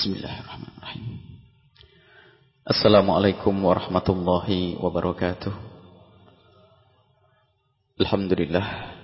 [0.00, 1.20] Bismillahirrahmanirrahim.
[2.64, 5.52] Assalamualaikum warahmatullahi wabarakatuh.
[8.00, 8.96] Alhamdulillah.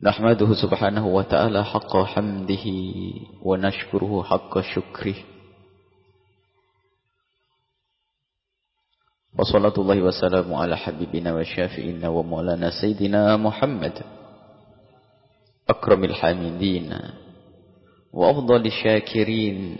[0.00, 5.20] Nahmaduhu subhanahu wa ta'ala haqqa hamdihi wa nashkuruhu haqqa syukrih.
[9.36, 14.08] Wa salatullahi wa salamu ala habibina wa syafi'ina wa maulana sayyidina Muhammad.
[15.68, 17.20] Akramil hamidina.
[18.14, 19.76] وأفضل الشاكرين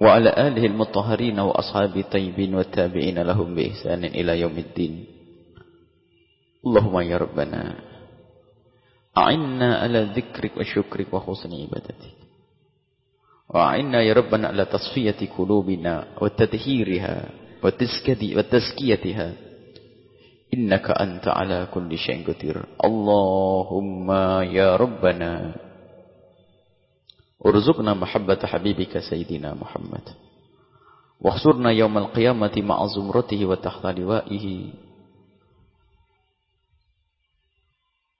[0.00, 5.04] وعلى آله المطهرين وأصحاب الطيبين والتابعين لهم بإحسان إلى يوم الدين.
[6.66, 7.62] اللهم يا ربنا
[9.18, 12.16] أعنا على ذكرك وشكرك وحسن عبادتك.
[13.48, 17.16] وأعنا يا ربنا على تصفية قلوبنا وتطهيرها
[18.36, 19.32] وتزكيتها.
[20.54, 22.56] إنك أنت على كل شيء قدير.
[22.84, 24.08] اللهم
[24.56, 25.54] يا ربنا
[27.36, 30.02] Urzuqna mahabbata habibika Sayyidina Muhammad.
[31.20, 34.84] Wahsurna yawmal qiyamati ma'a zumratihi wa tahta liwa'ihi.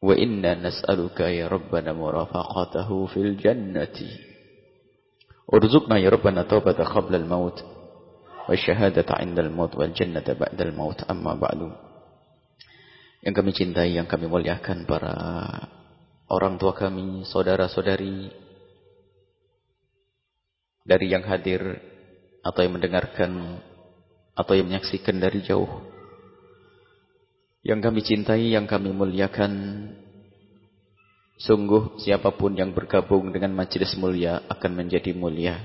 [0.05, 4.09] Wa inna nas'aluka ya Rabbana murafaqatahu fil jannati.
[5.49, 7.57] Urzuqna ya Rabbana taubata qabla al-maut.
[8.47, 11.01] Wa syahadata inda al-maut wal jannata ba'da al-maut.
[11.09, 11.73] Amma ba'du.
[13.25, 15.12] Yang kami cintai, yang kami muliakan para
[16.31, 18.46] orang tua kami, saudara-saudari,
[20.87, 21.83] dari yang hadir
[22.47, 23.59] atau yang mendengarkan
[24.39, 25.83] atau yang menyaksikan dari jauh.
[27.67, 29.53] Yang kami cintai, yang kami muliakan,
[31.43, 35.59] sungguh siapa pun yang bergabung dengan majelis mulia akan menjadi mulia.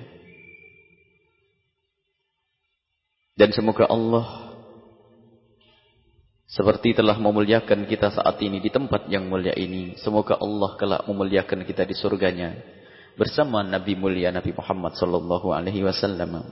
[3.38, 4.58] Dan semoga Allah
[6.50, 9.94] seperti telah memuliakan kita saat ini di tempat yang mulia ini.
[10.02, 12.81] Semoga Allah kelak memuliakan kita di surganya
[13.20, 16.46] bersama Nabi mulia Nabi Muhammad sallallahu alaihi wasallam.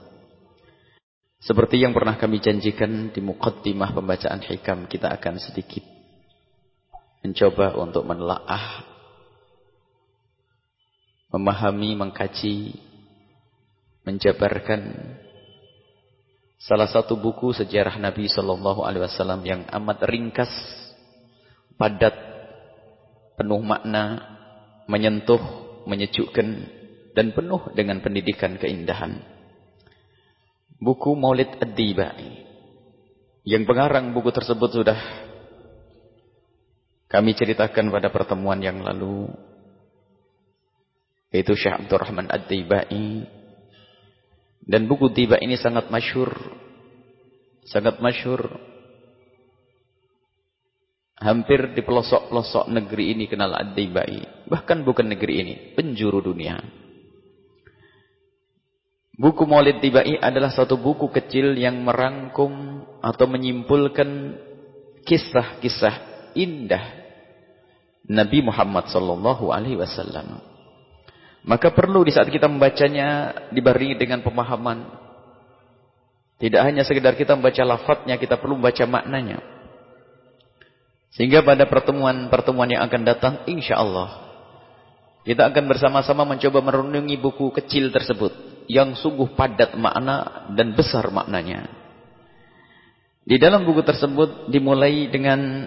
[1.40, 5.80] Seperti yang pernah kami janjikan di muqaddimah pembacaan hikam kita akan sedikit
[7.24, 8.90] mencoba untuk menelaah
[11.30, 12.74] memahami, mengkaji,
[14.02, 14.98] menjabarkan
[16.60, 20.50] salah satu buku sejarah Nabi sallallahu alaihi wasallam yang amat ringkas,
[21.78, 22.12] padat,
[23.38, 24.20] penuh makna,
[24.90, 25.40] menyentuh
[25.88, 26.48] menyejukkan
[27.14, 29.20] dan penuh dengan pendidikan keindahan.
[30.80, 32.48] Buku Maulid Ad-Dibai.
[33.44, 35.00] Yang pengarang buku tersebut sudah
[37.10, 39.28] kami ceritakan pada pertemuan yang lalu.
[41.34, 43.26] Yaitu Syekh Abdurrahman Ad-Dibai.
[44.64, 46.30] Dan buku Dibai ini sangat masyur.
[47.66, 48.69] Sangat masyur
[51.20, 54.48] Hampir di pelosok-pelosok negeri ini kenal Ad-Dibai.
[54.48, 56.56] Bahkan bukan negeri ini, penjuru dunia.
[59.20, 64.32] Buku Maulid Dibai adalah satu buku kecil yang merangkum atau menyimpulkan
[65.04, 67.00] kisah-kisah indah
[68.08, 70.40] Nabi Muhammad sallallahu alaihi wasallam.
[71.44, 74.88] Maka perlu di saat kita membacanya dibarengi dengan pemahaman.
[76.40, 79.40] Tidak hanya sekedar kita membaca lafadznya, kita perlu membaca maknanya.
[81.10, 84.30] Sehingga pada pertemuan-pertemuan yang akan datang, insya Allah,
[85.26, 88.32] kita akan bersama-sama mencoba merenungi buku kecil tersebut.
[88.70, 91.66] Yang sungguh padat makna dan besar maknanya.
[93.26, 95.66] Di dalam buku tersebut dimulai dengan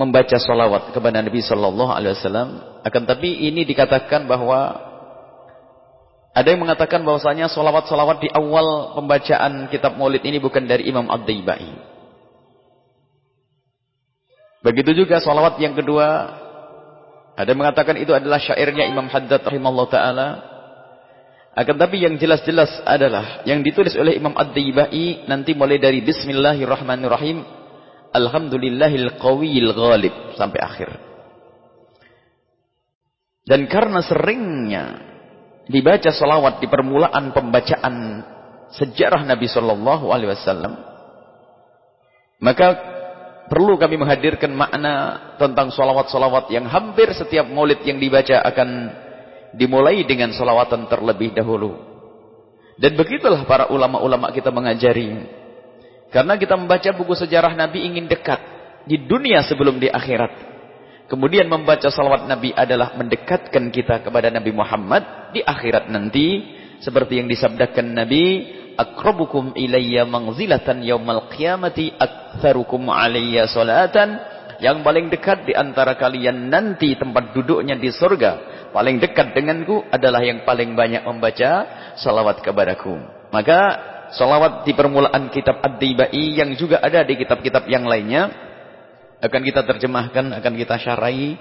[0.00, 2.48] membaca salawat kepada Nabi Sallallahu Alaihi Wasallam.
[2.80, 4.90] Akan tapi ini dikatakan bahwa
[6.30, 11.89] ada yang mengatakan bahwasanya salawat-salawat di awal pembacaan kitab Maulid ini bukan dari Imam Ad-Daibai.
[14.60, 16.36] Begitu juga salawat yang kedua.
[17.36, 20.28] Ada mengatakan itu adalah syairnya Imam Haddad rahimahullah ta'ala.
[21.56, 27.42] Akan tapi yang jelas-jelas adalah yang ditulis oleh Imam Ad-Dibai nanti mulai dari Bismillahirrahmanirrahim.
[28.12, 30.14] Alhamdulillahil qawiyil ghalib.
[30.36, 30.88] Sampai akhir.
[33.48, 34.84] Dan karena seringnya
[35.66, 37.94] dibaca salawat di permulaan pembacaan
[38.76, 40.74] sejarah Nabi Sallallahu Alaihi Wasallam.
[42.44, 42.99] Maka
[43.50, 48.68] perlu kami menghadirkan makna tentang solawat-solawat yang hampir setiap maulid yang dibaca akan
[49.58, 51.74] dimulai dengan solawatan terlebih dahulu.
[52.78, 55.26] Dan begitulah para ulama-ulama kita mengajari.
[56.14, 58.40] Karena kita membaca buku sejarah Nabi ingin dekat
[58.86, 60.48] di dunia sebelum di akhirat.
[61.10, 66.58] Kemudian membaca salawat Nabi adalah mendekatkan kita kepada Nabi Muhammad di akhirat nanti.
[66.80, 68.24] Seperti yang disabdakan Nabi,
[68.80, 74.16] akrabukum ilayya manzilatan yaumal qiyamati aktsarukum alayya salatan
[74.60, 80.22] yang paling dekat di antara kalian nanti tempat duduknya di surga paling dekat denganku adalah
[80.22, 81.66] yang paling banyak membaca
[81.98, 82.96] salawat kepadaku.
[83.30, 83.60] Maka
[84.14, 88.30] salawat di permulaan kitab Ad-Dibai yang juga ada di kitab-kitab yang lainnya
[89.20, 91.36] akan kita terjemahkan, akan kita syarahi.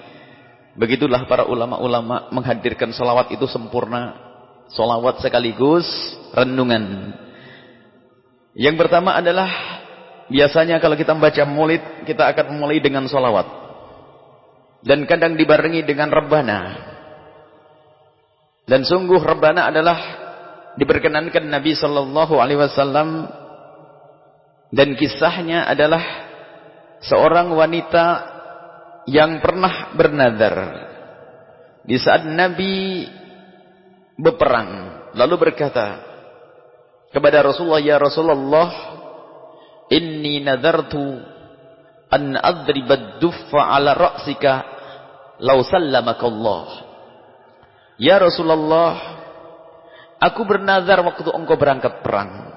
[0.78, 4.16] Begitulah para ulama-ulama menghadirkan salawat itu sempurna.
[4.70, 5.88] Salawat sekaligus
[6.30, 7.16] renungan.
[8.58, 9.50] Yang pertama adalah
[10.30, 13.46] biasanya kalau kita membaca maulid kita akan memulai dengan salawat.
[14.80, 16.88] Dan kadang dibarengi dengan rebana.
[18.64, 19.98] Dan sungguh rebana adalah
[20.80, 23.28] diperkenankan Nabi sallallahu alaihi wasallam
[24.72, 26.02] dan kisahnya adalah
[27.04, 28.06] seorang wanita
[29.10, 30.56] yang pernah bernazar
[31.84, 33.04] di saat Nabi
[34.16, 34.70] berperang
[35.18, 36.06] lalu berkata
[37.10, 38.70] kepada Rasulullah ya Rasulullah
[39.90, 41.20] inni nadartu
[42.10, 44.54] an adriba duffa ala ra'sika
[45.42, 46.66] law sallamaka Allah
[47.98, 49.20] ya Rasulullah
[50.20, 52.52] Aku bernazar waktu engkau berangkat perang.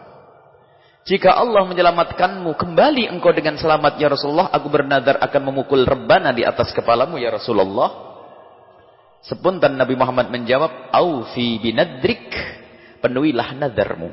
[1.07, 6.43] Jika Allah menyelamatkanmu kembali engkau dengan selamat ya Rasulullah, aku bernazar akan memukul rebana di
[6.43, 8.11] atas kepalamu ya Rasulullah.
[9.23, 12.35] Sepuntan Nabi Muhammad menjawab, "Aufi binadrik."
[12.99, 14.11] Penuhilah nazarmu.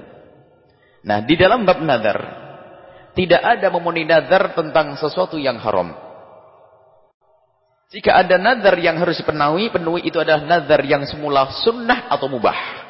[1.04, 2.20] Nah, di dalam bab nazar
[3.16, 5.92] tidak ada memenuhi nazar tentang sesuatu yang haram.
[7.90, 12.86] Jika ada nazar yang harus dipenuhi, penuhi itu adalah nazar yang semula sunnah atau mubah.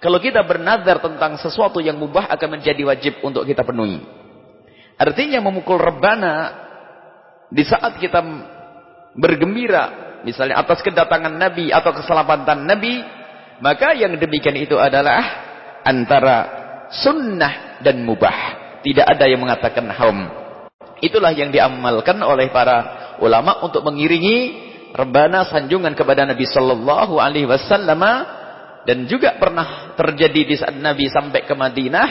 [0.00, 4.00] Kalau kita bernazar tentang sesuatu yang mubah akan menjadi wajib untuk kita penuhi.
[4.96, 6.54] Artinya memukul rebana
[7.50, 8.22] di saat kita
[9.18, 13.02] bergembira, misalnya atas kedatangan Nabi atau keselamatan Nabi,
[13.60, 15.20] maka yang demikian itu adalah
[15.84, 16.59] antara
[16.90, 18.58] sunnah dan mubah.
[18.82, 20.26] Tidak ada yang mengatakan haram.
[21.00, 28.02] Itulah yang diamalkan oleh para ulama untuk mengiringi rebana sanjungan kepada Nabi sallallahu alaihi wasallam
[28.84, 32.08] dan juga pernah terjadi di saat Nabi sampai ke Madinah,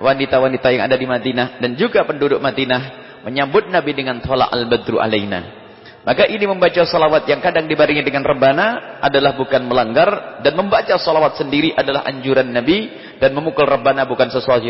[0.00, 5.66] wanita-wanita yang ada di Madinah dan juga penduduk Madinah menyambut Nabi dengan tolak al-badru alaina.
[6.06, 11.34] Maka ini membaca salawat yang kadang dibarengi dengan rebana adalah bukan melanggar dan membaca salawat
[11.34, 14.64] sendiri adalah anjuran Nabi dan memukul rebana bukan sesuatu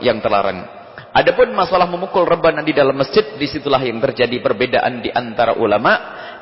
[0.00, 0.82] yang terlarang.
[1.12, 5.92] Adapun masalah memukul rebana di dalam masjid, di situlah yang terjadi perbedaan di antara ulama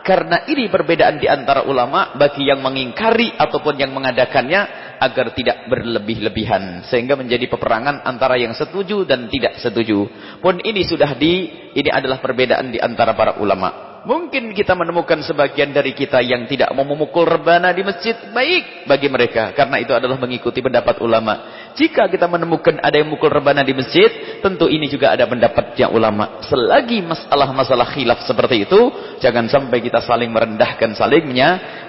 [0.06, 6.86] karena ini perbedaan di antara ulama bagi yang mengingkari ataupun yang mengadakannya agar tidak berlebih-lebihan
[6.86, 10.06] sehingga menjadi peperangan antara yang setuju dan tidak setuju.
[10.38, 13.89] Pun ini sudah di ini adalah perbedaan di antara para ulama.
[14.00, 18.16] Mungkin kita menemukan sebagian dari kita yang tidak mau memukul rebana di masjid.
[18.32, 19.52] Baik bagi mereka.
[19.52, 21.68] Karena itu adalah mengikuti pendapat ulama.
[21.76, 24.40] Jika kita menemukan ada yang memukul rebana di masjid.
[24.40, 26.40] Tentu ini juga ada pendapatnya ulama.
[26.48, 28.80] Selagi masalah-masalah khilaf seperti itu.
[29.20, 31.28] Jangan sampai kita saling merendahkan, saling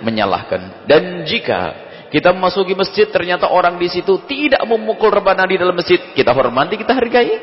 [0.04, 0.84] menyalahkan.
[0.84, 6.12] Dan jika kita memasuki masjid ternyata orang di situ tidak memukul rebana di dalam masjid.
[6.12, 7.40] Kita hormati, kita hargai.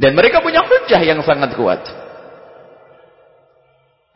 [0.00, 2.05] Dan mereka punya hujah yang sangat kuat.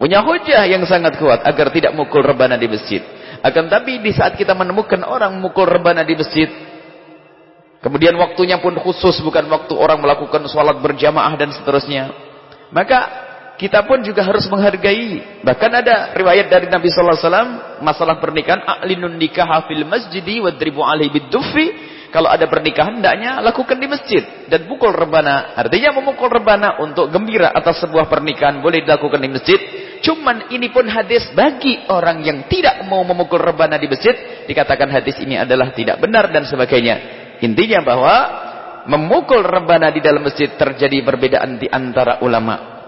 [0.01, 3.05] Punya hujah yang sangat kuat agar tidak mukul rebana di masjid.
[3.45, 6.49] Akan tapi di saat kita menemukan orang mukul rebana di masjid.
[7.85, 12.17] Kemudian waktunya pun khusus bukan waktu orang melakukan sholat berjamaah dan seterusnya.
[12.73, 13.29] Maka
[13.61, 15.45] kita pun juga harus menghargai.
[15.45, 17.51] Bahkan ada riwayat dari Nabi Sallallahu Alaihi Wasallam
[17.85, 18.65] masalah pernikahan.
[18.65, 21.67] A'linun nikah fil masjidi wadribu alaihi biddufi.
[22.09, 24.25] Kalau ada pernikahan, hendaknya lakukan di masjid.
[24.49, 25.55] Dan pukul rebana.
[25.55, 28.65] Artinya memukul rebana untuk gembira atas sebuah pernikahan.
[28.65, 29.61] Boleh dilakukan di masjid.
[30.01, 34.45] Cuman ini pun hadis bagi orang yang tidak mau memukul rebana di masjid.
[34.49, 36.97] Dikatakan hadis ini adalah tidak benar dan sebagainya.
[37.45, 38.17] Intinya bahwa
[38.89, 42.81] memukul rebana di dalam masjid terjadi perbedaan di antara ulama.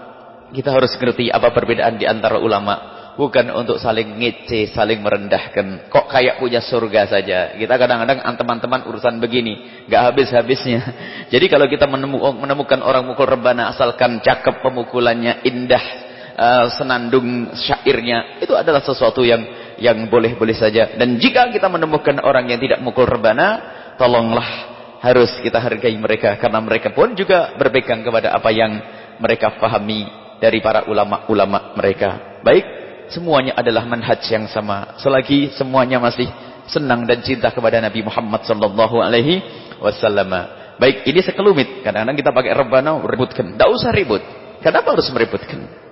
[0.53, 5.89] Kita harus mengerti apa perbedaan di antara ulama bukan untuk saling ngece, saling merendahkan.
[5.89, 7.53] Kok kayak punya surga saja.
[7.57, 10.81] Kita kadang-kadang teman-teman urusan begini, nggak habis-habisnya.
[11.33, 16.02] Jadi kalau kita menemukan orang mukul rebana asalkan cakep pemukulannya, indah
[16.37, 19.41] uh, senandung syairnya, itu adalah sesuatu yang
[19.81, 20.93] yang boleh-boleh saja.
[20.95, 23.61] Dan jika kita menemukan orang yang tidak mukul rebana,
[23.97, 24.73] tolonglah
[25.03, 28.71] harus kita hargai mereka karena mereka pun juga berpegang kepada apa yang
[29.19, 30.07] mereka fahami
[30.39, 32.39] dari para ulama-ulama mereka.
[32.39, 32.63] Baik,
[33.11, 34.95] semuanya adalah manhaj yang sama.
[34.99, 36.27] Selagi semuanya masih
[36.71, 39.43] senang dan cinta kepada Nabi Muhammad sallallahu alaihi
[39.83, 40.31] wasallam.
[40.79, 41.83] Baik, ini sekelumit.
[41.83, 43.55] Kadang-kadang kita pakai rebana ributkan.
[43.55, 44.23] Tidak usah ribut.
[44.63, 45.82] Kenapa harus meributkan?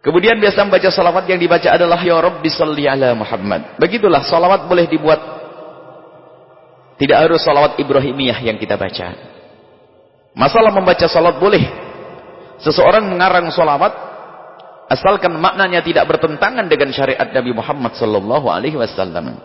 [0.00, 3.76] Kemudian biasa membaca salawat yang dibaca adalah Ya Rabbi salli ala Muhammad.
[3.76, 5.20] Begitulah salawat boleh dibuat.
[6.96, 9.12] Tidak harus salawat Ibrahimiyah yang kita baca.
[10.32, 11.64] Masalah membaca salawat boleh.
[12.60, 14.10] Seseorang mengarang salawat
[14.90, 19.38] Asalkan maknanya tidak bertentangan dengan syariat Nabi Muhammad sallallahu alaihi wasallam.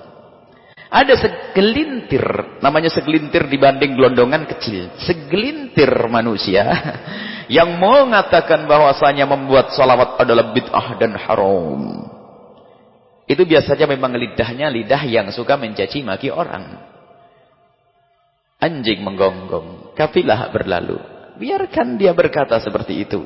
[0.85, 2.23] Ada segelintir,
[2.61, 4.93] namanya segelintir dibanding gelondongan kecil.
[5.01, 6.61] Segelintir manusia
[7.55, 12.05] yang mengatakan bahwasanya membuat salawat adalah bid'ah dan haram.
[13.25, 16.77] Itu biasanya memang lidahnya lidah yang suka mencaci maki orang.
[18.61, 21.01] Anjing menggonggong, kafilah berlalu.
[21.41, 23.25] Biarkan dia berkata seperti itu.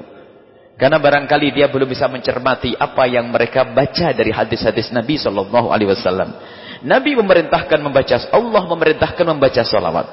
[0.80, 5.92] Karena barangkali dia belum bisa mencermati apa yang mereka baca dari hadis-hadis Nabi Shallallahu Alaihi
[5.92, 6.32] Wasallam.
[6.80, 10.08] Nabi memerintahkan membaca, Allah memerintahkan membaca salawat.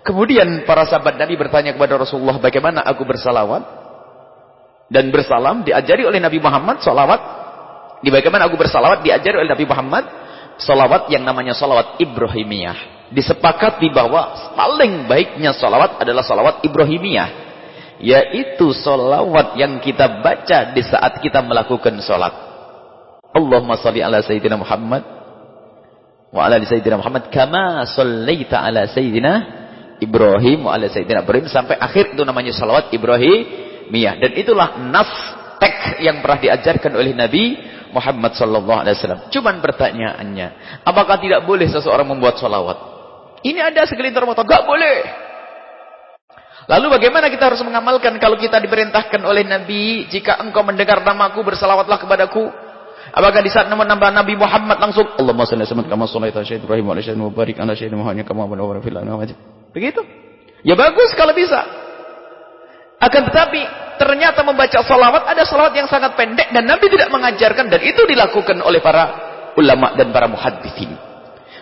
[0.00, 3.80] Kemudian para sahabat Nabi bertanya kepada Rasulullah, bagaimana aku bersalawat?
[4.90, 7.20] Dan bersalam diajari oleh Nabi Muhammad salawat.
[8.00, 10.04] Di bagaimana aku bersalawat diajari oleh Nabi Muhammad
[10.56, 13.08] salawat yang namanya salawat Ibrahimiyah.
[13.12, 17.50] Disepakati bahwa paling baiknya salawat adalah salawat Ibrahimiyah
[18.00, 22.32] yaitu solawat yang kita baca di saat kita melakukan solat.
[23.30, 25.19] Allahumma salli ala Sayyidina Muhammad
[26.30, 29.32] wa ala Sayyidina Muhammad kama sallaita ala Sayyidina
[29.98, 35.10] Ibrahim wa ala Sayyidina Ibrahim sampai akhir itu namanya salawat Ibrahimiyah dan itulah nas
[35.60, 37.44] tek yang pernah diajarkan oleh Nabi
[37.92, 39.20] Muhammad sallallahu alaihi wasallam.
[39.28, 42.78] Cuman pertanyaannya, apakah tidak boleh seseorang membuat salawat?
[43.44, 44.98] Ini ada segelintir motor, enggak boleh.
[46.70, 51.98] Lalu bagaimana kita harus mengamalkan kalau kita diperintahkan oleh Nabi, jika engkau mendengar namaku bersalawatlah
[51.98, 52.69] kepadaku.
[53.10, 56.84] Apakah di saat nama nambah Nabi Muhammad langsung Allahumma salli alaihi kama shallaita ala Ibrahim
[56.86, 59.34] wa ala wa barik ala sayyidina Muhammad kama barakta fil alamin.
[59.74, 60.00] Begitu?
[60.62, 61.64] Ya bagus kalau bisa.
[63.00, 63.60] Akan tetapi
[63.96, 68.60] ternyata membaca salawat ada salawat yang sangat pendek dan Nabi tidak mengajarkan dan itu dilakukan
[68.60, 69.02] oleh para
[69.56, 70.92] ulama dan para muhaddithin.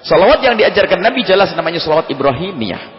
[0.02, 2.98] Salawat yang diajarkan Nabi jelas namanya salawat Ibrahimiyah.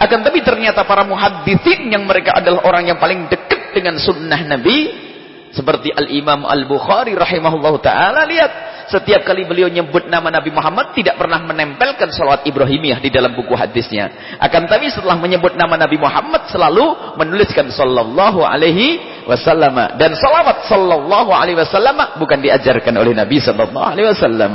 [0.00, 5.08] Akan tapi ternyata para muhadithin yang mereka adalah orang yang paling dekat dengan sunnah Nabi.
[5.50, 8.22] Seperti Al-Imam Al-Bukhari rahimahullah ta'ala.
[8.22, 8.52] Lihat,
[8.90, 13.54] setiap kali beliau nyebut nama Nabi Muhammad tidak pernah menempelkan salawat Ibrahimiyah di dalam buku
[13.58, 14.38] hadisnya.
[14.38, 19.98] Akan tapi setelah menyebut nama Nabi Muhammad selalu menuliskan sallallahu alaihi wasallam.
[19.98, 24.54] Dan salawat sallallahu alaihi wasallam bukan diajarkan oleh Nabi sallallahu alaihi wasallam.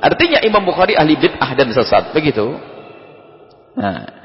[0.00, 2.16] Artinya Imam Bukhari ahli bid'ah dan sesat.
[2.16, 2.56] Begitu.
[3.76, 4.20] Nah,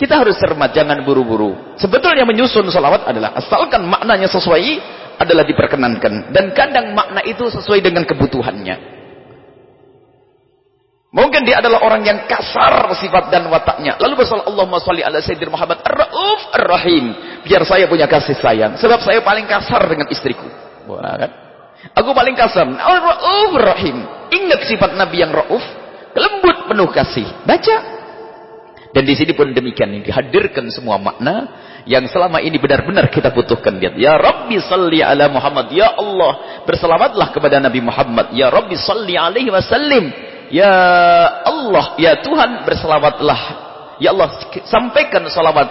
[0.00, 1.76] kita harus cermat, jangan buru-buru.
[1.76, 6.32] Sebetulnya menyusun salawat adalah asalkan maknanya sesuai adalah diperkenankan.
[6.32, 9.00] Dan kadang makna itu sesuai dengan kebutuhannya.
[11.10, 13.98] Mungkin dia adalah orang yang kasar sifat dan wataknya.
[13.98, 17.04] Lalu bersalah Allahumma salli ala Sayyidina Muhammad ar-Ra'uf ar-Rahim.
[17.42, 18.78] Biar saya punya kasih sayang.
[18.78, 20.46] Sebab saya paling kasar dengan istriku.
[20.86, 21.30] Wah, kan?
[21.98, 22.62] Aku paling kasar.
[22.62, 24.06] Ar-Ra'uf ar-Rahim.
[24.30, 25.64] Ingat sifat Nabi yang Ra'uf.
[26.14, 27.26] Lembut penuh kasih.
[27.42, 27.76] Baca.
[28.94, 31.46] Dan di sini pun demikian dihadirkan semua makna
[31.88, 33.96] yang selama ini benar-benar kita butuhkan lihat.
[33.96, 35.72] Ya Rabbi salli ala Muhammad.
[35.72, 38.32] Ya Allah, berselamatlah kepada Nabi Muhammad.
[38.36, 40.12] Ya Rabbi salli alaihi wasallim.
[40.50, 40.74] Ya
[41.46, 43.40] Allah, ya Tuhan berselamatlah.
[44.00, 44.28] Ya Allah,
[44.66, 45.68] sampaikan salawat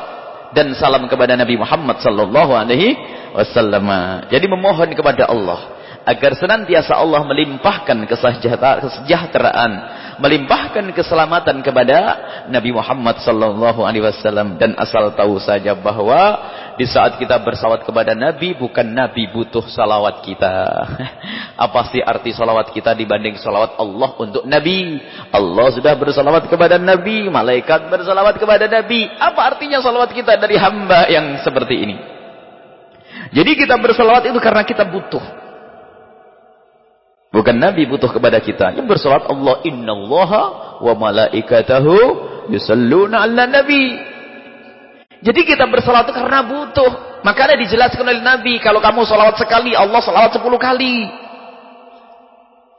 [0.53, 2.97] dan salam kepada Nabi Muhammad sallallahu alaihi
[3.33, 3.85] wasallam.
[4.29, 9.71] Jadi memohon kepada Allah agar senantiasa Allah melimpahkan kesejahteraan,
[10.17, 11.97] melimpahkan keselamatan kepada
[12.47, 16.39] Nabi Muhammad sallallahu alaihi wasallam dan asal tahu saja bahwa
[16.79, 20.55] di saat kita bersalawat kepada Nabi bukan Nabi butuh salawat kita.
[21.67, 25.03] Apa sih arti salawat kita dibanding salawat Allah untuk Nabi?
[25.29, 29.11] Allah sudah bersalawat kepada Nabi, malaikat bersalawat kepada Nabi.
[29.19, 31.95] Apa artinya salawat kita dari hamba yang seperti ini?
[33.29, 35.38] Jadi kita bersalawat itu karena kita butuh.
[37.29, 38.73] Bukan Nabi butuh kepada kita.
[38.73, 40.41] Yang bersolat Allah innallaha
[40.81, 41.95] wa malaikatahu
[42.49, 44.01] yusalluna ala nabi.
[45.21, 47.21] Jadi kita bersolat itu karena butuh.
[47.21, 48.63] Maka ada dijelaskan oleh Nabi.
[48.63, 51.03] Kalau kamu salawat sekali, Allah salawat sepuluh kali.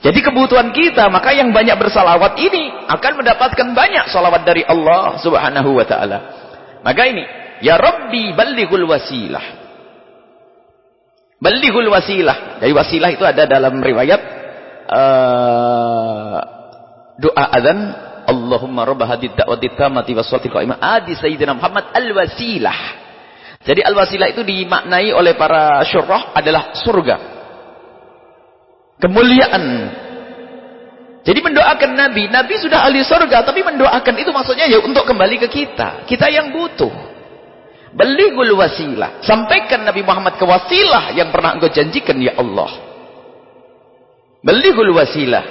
[0.01, 5.77] Jadi kebutuhan kita, maka yang banyak bersalawat ini akan mendapatkan banyak salawat dari Allah subhanahu
[5.77, 6.19] wa ta'ala.
[6.81, 7.21] Maka ini,
[7.61, 9.45] Ya Rabbi balighul wasilah.
[11.37, 12.65] Balighul wasilah.
[12.65, 14.40] Jadi wasilah itu ada dalam riwayat
[14.91, 16.39] uh,
[17.17, 17.79] doa adzan
[18.31, 22.79] Allahumma rabb hadhihi da'wati tammati was salati qa'imah adi sayyidina Muhammad al-wasilah.
[23.61, 27.17] Jadi al-wasilah itu dimaknai oleh para syurah adalah surga.
[29.01, 29.65] Kemuliaan.
[31.21, 35.49] Jadi mendoakan Nabi, Nabi sudah ahli surga, tapi mendoakan itu maksudnya ya untuk kembali ke
[35.53, 36.09] kita.
[36.09, 36.93] Kita yang butuh.
[37.93, 39.21] Belighul wasilah.
[39.21, 42.90] Sampaikan Nabi Muhammad ke wasilah yang pernah engkau janjikan ya Allah.
[44.41, 45.45] Belighul wasilah.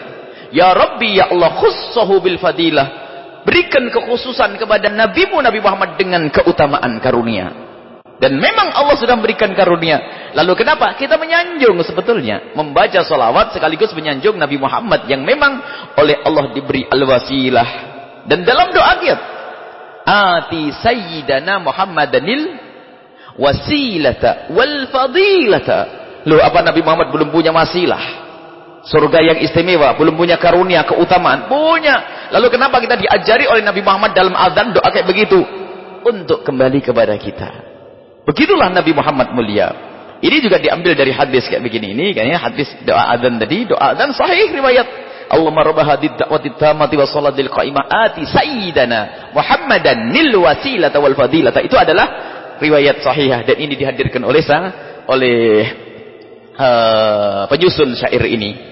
[0.50, 3.08] Ya Rabbi ya Allah khussahu bil fadilah.
[3.46, 7.70] Berikan kekhususan kepada nabimu Nabi Muhammad dengan keutamaan karunia.
[8.20, 10.30] Dan memang Allah sudah memberikan karunia.
[10.36, 10.92] Lalu kenapa?
[11.00, 12.52] Kita menyanjung sebetulnya.
[12.52, 15.56] Membaca solawat sekaligus menyanjung Nabi Muhammad yang memang
[15.96, 17.70] oleh Allah diberi al-wasilah.
[18.28, 19.24] Dan dalam doa kita,
[20.04, 22.44] Ati Sayyidana Muhammadanil
[23.40, 25.80] wasilata wal fadilata.
[26.28, 28.29] Loh apa Nabi Muhammad belum punya wasilah?
[28.80, 31.52] Surga yang istimewa, belum punya karunia, keutamaan.
[31.52, 32.30] Punya.
[32.32, 35.40] Lalu kenapa kita diajari oleh Nabi Muhammad dalam azan doa kayak begitu?
[36.00, 37.50] Untuk kembali kepada kita.
[38.24, 39.68] Begitulah Nabi Muhammad mulia.
[40.20, 44.12] Ini juga diambil dari hadis kayak begini ini, kayaknya hadis doa adzan tadi, doa adzan
[44.16, 44.88] sahih riwayat.
[45.30, 51.62] Allahumma rabb hadhihi da'wati tammati wa salatil qa'imah ati sayyidana Muhammadan nil wasilata wal fadilata.
[51.62, 52.08] Itu adalah
[52.60, 54.74] riwayat sahihah dan ini dihadirkan oleh sang
[55.08, 55.70] oleh
[56.60, 58.69] uh, penyusun syair ini.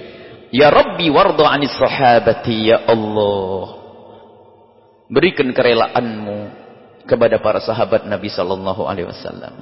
[0.54, 3.80] Ya Rabbi warda 'anis sahabati ya Allah.
[5.12, 6.38] Berikan kerelaanmu
[7.08, 9.56] kepada para sahabat Nabi sallallahu alaihi wasallam.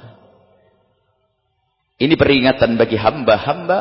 [1.96, 3.80] Ini peringatan bagi hamba-hamba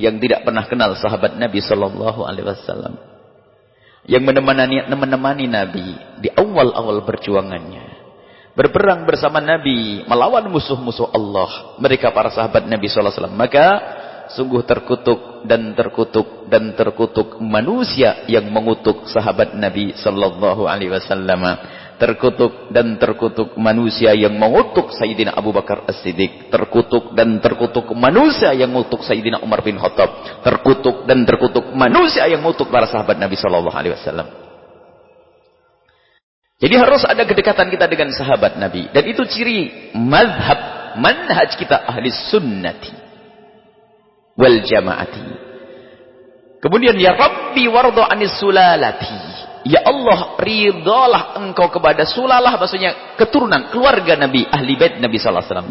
[0.00, 2.96] yang tidak pernah kenal sahabat Nabi sallallahu alaihi wasallam.
[4.08, 5.86] Yang menemani menemani Nabi
[6.18, 8.02] di awal-awal perjuangannya.
[8.52, 11.78] Berperang bersama Nabi melawan musuh-musuh Allah.
[11.80, 13.38] Mereka para sahabat Nabi sallallahu alaihi wasallam.
[13.38, 13.66] Maka
[14.32, 21.42] sungguh terkutuk dan terkutuk dan terkutuk manusia yang mengutuk sahabat Nabi sallallahu alaihi wasallam.
[22.00, 26.50] Terkutuk dan terkutuk manusia yang mengutuk Sayyidina Abu Bakar As-Siddiq.
[26.50, 30.42] Terkutuk dan terkutuk manusia yang mengutuk Sayyidina Umar bin Khattab.
[30.42, 34.26] Terkutuk dan terkutuk manusia yang mengutuk para sahabat Nabi sallallahu alaihi wasallam.
[36.58, 38.90] Jadi harus ada kedekatan kita dengan sahabat Nabi.
[38.90, 43.01] Dan itu ciri mazhab manhaj kita ahli sunnati
[44.38, 45.24] wal jamaati
[46.60, 54.18] kemudian ya Rabbi wardo anis sulalati Ya Allah, ridalah engkau kepada sulalah, maksudnya keturunan, keluarga
[54.18, 55.70] Nabi, ahli bait Nabi sallallahu alaihi wasallam.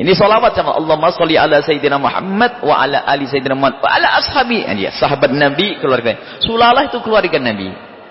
[0.00, 4.08] Ini salawat sama Allah sholli ala Sayyidina Muhammad wa ala ali Sayyidina Muhammad wa ala
[4.22, 4.64] ashabi.
[4.80, 6.40] Ya, sahabat Nabi, keluarga.
[6.40, 7.68] Sulalah itu keluarga Nabi.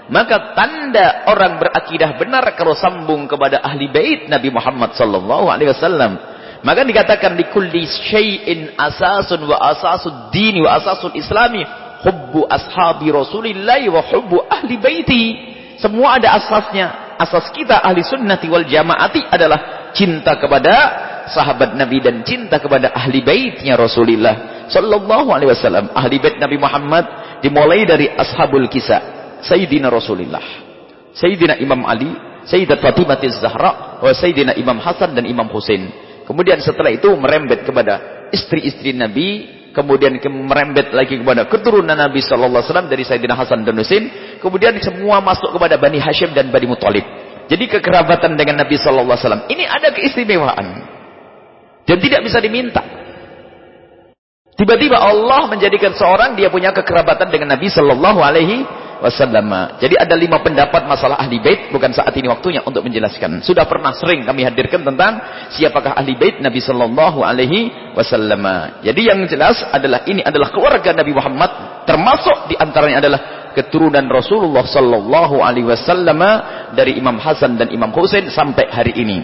[0.10, 6.18] Maka tanda orang berakidah benar kalau sambung kepada ahli bait Nabi Muhammad sallallahu alaihi wasallam.
[6.60, 11.64] Maka dikatakan di kulli syai'in asasun wa asasud dini wa asasul islami
[12.04, 15.24] hubbu ashabi Rasulillah wa hubbu ahli baiti.
[15.80, 17.16] Semua ada asasnya.
[17.20, 20.74] Asas kita ahli sunnati wal jamaati adalah cinta kepada
[21.32, 25.92] sahabat Nabi dan cinta kepada ahli baitnya Rasulullah sallallahu alaihi wasallam.
[25.92, 27.06] Ahli bait Nabi Muhammad
[27.44, 29.02] dimulai dari ashabul kisah.
[29.44, 30.44] Sayyidina Rasulullah.
[31.16, 32.12] Sayyidina Imam Ali,
[32.44, 36.09] Sayyidat Fatimah Zahra, wa Sayyidina Imam Hasan dan Imam Husain.
[36.30, 42.70] Kemudian setelah itu merembet kepada istri-istri Nabi kemudian merembet lagi kepada keturunan Nabi sallallahu alaihi
[42.70, 47.06] wasallam dari Sayyidina Hasan dan Husain, kemudian semua masuk kepada Bani Hashim dan Bani Muthalib.
[47.50, 50.68] Jadi kekerabatan dengan Nabi sallallahu alaihi wasallam ini ada keistimewaan.
[51.90, 52.86] Dan tidak bisa diminta.
[54.54, 58.62] Tiba-tiba Allah menjadikan seorang dia punya kekerabatan dengan Nabi sallallahu alaihi
[59.00, 59.80] wasallam.
[59.80, 63.40] Jadi ada lima pendapat masalah ahli bait, bukan saat ini waktunya untuk menjelaskan.
[63.42, 65.20] Sudah pernah sering kami hadirkan tentang
[65.56, 68.44] siapakah ahli bait Nabi sallallahu alaihi wasallam.
[68.84, 73.22] Jadi yang jelas adalah ini adalah keluarga Nabi Muhammad, termasuk di antaranya adalah
[73.56, 76.22] keturunan Rasulullah sallallahu alaihi wasallam
[76.76, 79.20] dari Imam Hasan dan Imam Husain sampai hari ini.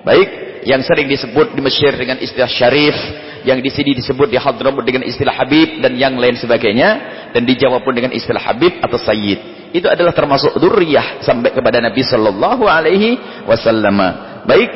[0.00, 0.28] Baik,
[0.64, 2.96] yang sering disebut di Mesir dengan istilah syarif,
[3.44, 6.88] yang di sini disebut di Hadramut dengan istilah Habib dan yang lain sebagainya
[7.32, 9.72] dan di Jawa pun dengan istilah Habib atau Sayyid.
[9.74, 13.96] Itu adalah termasuk durriyah sampai kepada Nabi sallallahu alaihi wasallam.
[14.44, 14.70] Baik,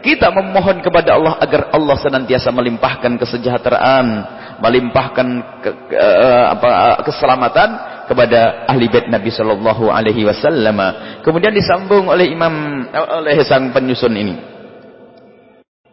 [0.00, 4.06] kita memohon kepada Allah agar Allah senantiasa melimpahkan kesejahteraan,
[4.64, 5.26] melimpahkan
[5.60, 5.98] ke, ke,
[6.48, 6.68] apa,
[7.04, 7.68] keselamatan
[8.08, 10.78] kepada ahli bait Nabi sallallahu alaihi wasallam.
[11.20, 14.59] Kemudian disambung oleh Imam oleh sang penyusun ini.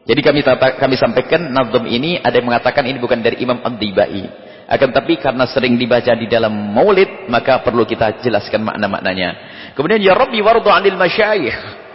[0.08, 0.40] Jadi kami
[0.80, 4.48] kami sampaikan nazam ini ada yang mengatakan ini bukan dari Imam Ad-Dibai.
[4.68, 9.30] Akan tapi karena sering dibaca di dalam maulid maka perlu kita jelaskan makna-maknanya.
[9.76, 11.88] Kemudian ya Rabbi wardu 'anil masyayikh.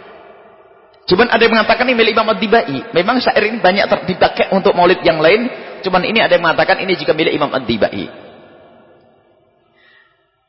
[1.09, 2.95] Cuman ada yang mengatakan ini milik Imam Ad-Dibai.
[2.95, 5.49] Memang syair ini banyak dipakai untuk maulid yang lain,
[5.83, 8.22] cuman ini ada yang mengatakan ini juga milik Imam Ad-Dibai.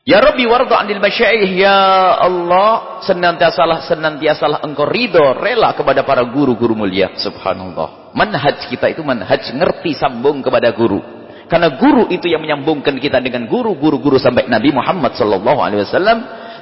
[0.05, 1.73] Ya Rabbi warda anil masyayikh ya
[2.21, 7.17] Allah senantiasalah senantiasalah engkau ridho rela kepada para guru-guru mulia.
[7.17, 8.13] Subhanallah.
[8.13, 11.01] Manhaj kita itu manhaj ngerti sambung kepada guru.
[11.49, 16.17] Karena guru itu yang menyambungkan kita dengan guru-guru-guru sampai Nabi Muhammad sallallahu alaihi wasallam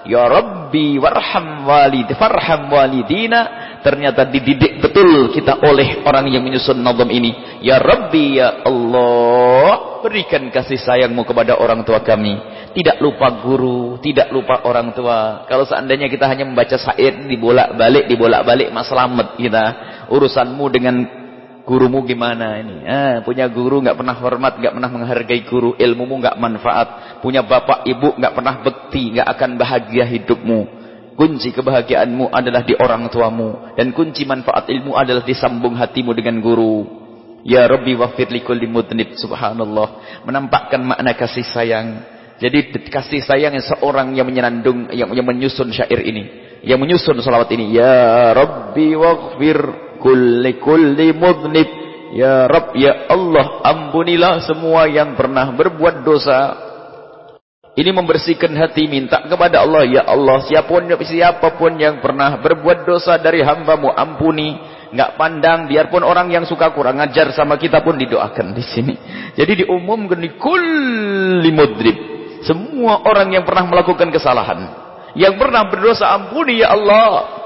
[0.07, 3.39] ya Rabbi warham walid farham walidina
[3.83, 10.51] ternyata dididik betul kita oleh orang yang menyusun nazam ini ya Rabbi ya Allah berikan
[10.51, 15.45] kasih sayangmu kepada orang tua kami tidak lupa guru, tidak lupa orang tua.
[15.45, 19.65] Kalau seandainya kita hanya membaca syair dibolak-balik, dibolak-balik, mas selamat kita.
[20.09, 21.22] Urusanmu dengan
[21.63, 22.83] Gurumu gimana ini?
[22.83, 26.87] Ah, punya guru nggak pernah hormat, nggak pernah menghargai guru, ilmumu nggak manfaat.
[27.23, 30.83] Punya bapak ibu nggak pernah bekti, nggak akan bahagia hidupmu.
[31.15, 36.83] Kunci kebahagiaanmu adalah di orang tuamu dan kunci manfaat ilmu adalah disambung hatimu dengan guru.
[37.47, 42.01] Ya Rabbi wafir likulli mudnib subhanallah menampakkan makna kasih sayang.
[42.43, 47.71] Jadi kasih sayang seorang yang menyenandung yang, yang menyusun syair ini, yang menyusun salawat ini.
[47.71, 49.59] Ya Rabbi waghfir
[50.03, 51.69] kulli kulli mudnib.
[52.13, 56.39] Ya Rabb ya Allah ampunilah semua yang pernah berbuat dosa.
[57.73, 62.85] Ini membersihkan hati minta kepada Allah ya Allah siapa pun siapa pun yang pernah berbuat
[62.85, 64.59] dosa dari hambamu ampuni.
[64.93, 68.93] Enggak pandang biarpun orang yang suka kurang ajar sama kita pun didoakan di sini.
[69.33, 72.13] Jadi diumumkan di kulli mudrib
[72.43, 74.67] semua orang yang pernah melakukan kesalahan
[75.15, 77.41] yang pernah berdosa ampuni ya Allah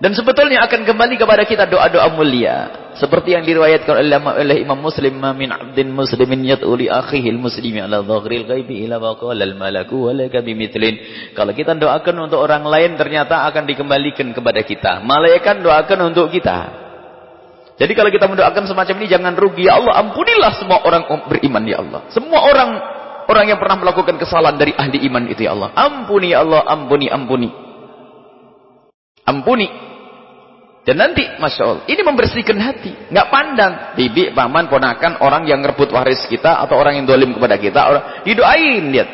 [0.00, 2.88] dan sebetulnya akan kembali kepada kita doa-doa mulia.
[2.96, 4.00] Seperti yang diriwayatkan
[4.40, 5.12] oleh, Imam Muslim.
[5.36, 10.96] min abdin muslimin yad'u li akhihil muslimi ala dhaghril ghaibi ila waqala al-malaku walaka bimitlin.
[11.36, 15.04] Kalau kita doakan untuk orang lain ternyata akan dikembalikan kepada kita.
[15.04, 16.58] Malaikat doakan untuk kita.
[17.76, 19.68] Jadi kalau kita mendoakan semacam ini jangan rugi.
[19.68, 22.08] Ya Allah ampunilah semua orang beriman ya Allah.
[22.08, 22.70] Semua orang
[23.28, 25.76] orang yang pernah melakukan kesalahan dari ahli iman itu ya Allah.
[25.76, 27.48] Ampuni ya Allah, ampuni, ampuni.
[29.28, 29.89] Ampuni.
[30.80, 32.92] Dan nanti, Masya Allah, ini membersihkan hati.
[33.12, 33.72] Nggak pandang.
[34.00, 37.80] Bibi, paman, ponakan, orang yang ngerebut waris kita, atau orang yang dolim kepada kita.
[37.84, 39.10] Orang, didoain, lihat.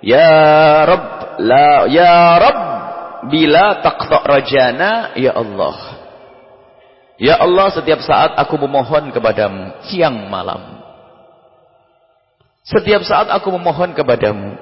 [0.00, 0.28] Ya
[0.88, 2.60] Rabb, la, ya Rabb,
[3.28, 5.76] bila taqta' rajana, ya Allah.
[7.20, 10.80] Ya Allah, setiap saat aku memohon kepadamu, siang malam.
[12.64, 14.56] Setiap saat aku memohon kepadamu,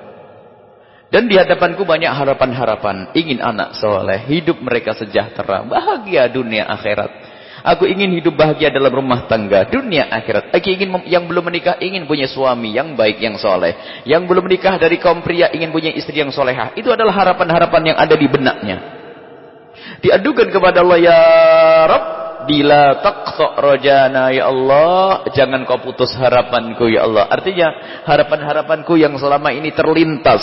[1.12, 3.12] dan di hadapanku banyak harapan-harapan.
[3.12, 7.28] Ingin anak soleh, hidup mereka sejahtera, bahagia dunia akhirat.
[7.62, 10.50] Aku ingin hidup bahagia dalam rumah tangga, dunia akhirat.
[10.56, 14.02] Aku ingin yang belum menikah ingin punya suami yang baik, yang soleh.
[14.08, 16.72] Yang belum menikah dari kaum pria ingin punya istri yang solehah.
[16.74, 18.76] Itu adalah harapan-harapan yang ada di benaknya.
[20.00, 21.22] Diadukan kepada Allah, Ya
[21.86, 22.06] Rabb,
[22.48, 29.54] bila taqsa rojana ya Allah jangan kau putus harapanku ya Allah artinya harapan-harapanku yang selama
[29.54, 30.42] ini terlintas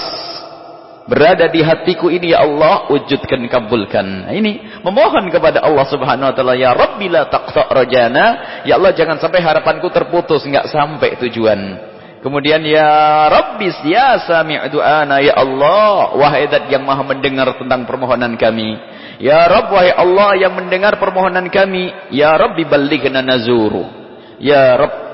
[1.10, 4.30] berada di hatiku ini ya Allah wujudkan kabulkan.
[4.30, 8.26] Nah, ini memohon kepada Allah subhanahu wa ta'ala ya Rabbi la taqta rajana
[8.70, 11.90] ya Allah jangan sampai harapanku terputus enggak sampai tujuan.
[12.20, 15.24] Kemudian ya Rabbi ya sami' du'ana.
[15.24, 18.78] Ya Allah wahai yang maha mendengar tentang permohonan kami.
[19.24, 21.92] Ya Rabb wahai Allah yang mendengar permohonan kami.
[22.12, 23.88] Ya Rabbi balighna nazuru.
[24.40, 25.10] Ya Rabb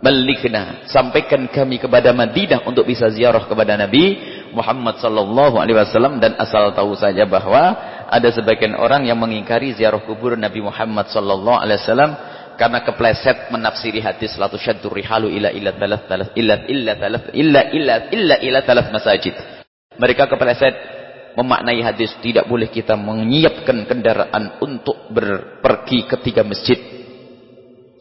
[0.00, 4.16] balighna sampaikan kami kepada Madinah untuk bisa ziarah kepada Nabi
[4.52, 7.74] Muhammad sallallahu alaihi wasallam dan asal tahu saja bahwa
[8.10, 12.10] ada sebagian orang yang mengingkari ziarah kubur Nabi Muhammad sallallahu alaihi wasallam
[12.60, 17.62] karena kepleset menafsiri hadis la tushaddu rihalu ila illa thalath thalath illa illa thalath illa
[17.72, 19.32] illa illa ila thalath masajid.
[19.96, 20.74] Mereka kepleset
[21.40, 26.76] memaknai hadis tidak boleh kita menyiapkan kendaraan untuk berpergi ke tiga masjid.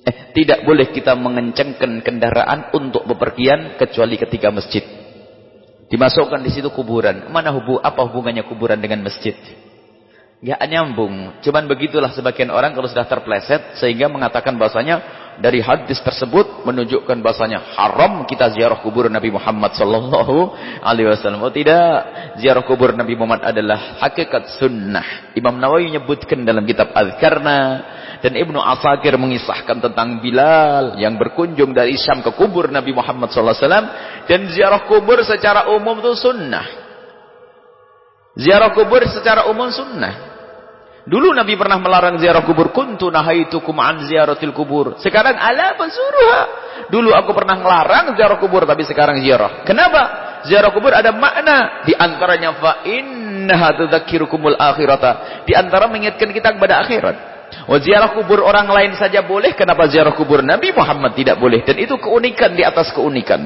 [0.04, 4.99] Eh tidak boleh kita mengencangkan kendaraan untuk bepergian kecuali ketiga masjid
[5.90, 7.34] Dimasukkan di situ kuburan.
[7.34, 9.34] Mana hubu apa hubungannya kuburan dengan masjid?
[10.40, 11.16] Enggak nyambung.
[11.44, 15.04] Cuman begitulah sebagian orang kalau sudah terpleset sehingga mengatakan bahasanya
[15.40, 21.44] dari hadis tersebut menunjukkan bahasanya haram kita ziarah kubur Nabi Muhammad sallallahu alaihi wasallam.
[21.44, 22.08] Oh tidak,
[22.40, 25.36] ziarah kubur Nabi Muhammad adalah hakikat sunnah.
[25.36, 27.84] Imam Nawawi menyebutkan dalam kitab Azkarna
[28.20, 33.56] dan Ibnu Asakir mengisahkan tentang Bilal yang berkunjung dari Syam ke kubur Nabi Muhammad SAW.
[34.28, 36.68] Dan ziarah kubur secara umum itu sunnah.
[38.36, 40.30] Ziarah kubur secara umum sunnah.
[41.08, 42.76] Dulu Nabi pernah melarang ziarah kubur.
[42.76, 45.00] Kuntu nahaitukum an ziaratil kubur.
[45.00, 46.42] Sekarang ala basuruha.
[46.92, 48.68] Dulu aku pernah melarang ziarah kubur.
[48.68, 49.64] Tapi sekarang ziarah.
[49.64, 50.02] Kenapa?
[50.44, 51.88] Ziarah kubur ada makna.
[51.88, 55.44] Di antaranya fa innaha tudzakirukumul akhirata.
[55.48, 57.39] Di antara mengingatkan kita kepada akhirat.
[57.70, 61.62] Oh ziarah kubur orang lain saja boleh, kenapa ziarah kubur Nabi Muhammad tidak boleh?
[61.66, 63.46] Dan itu keunikan di atas keunikan.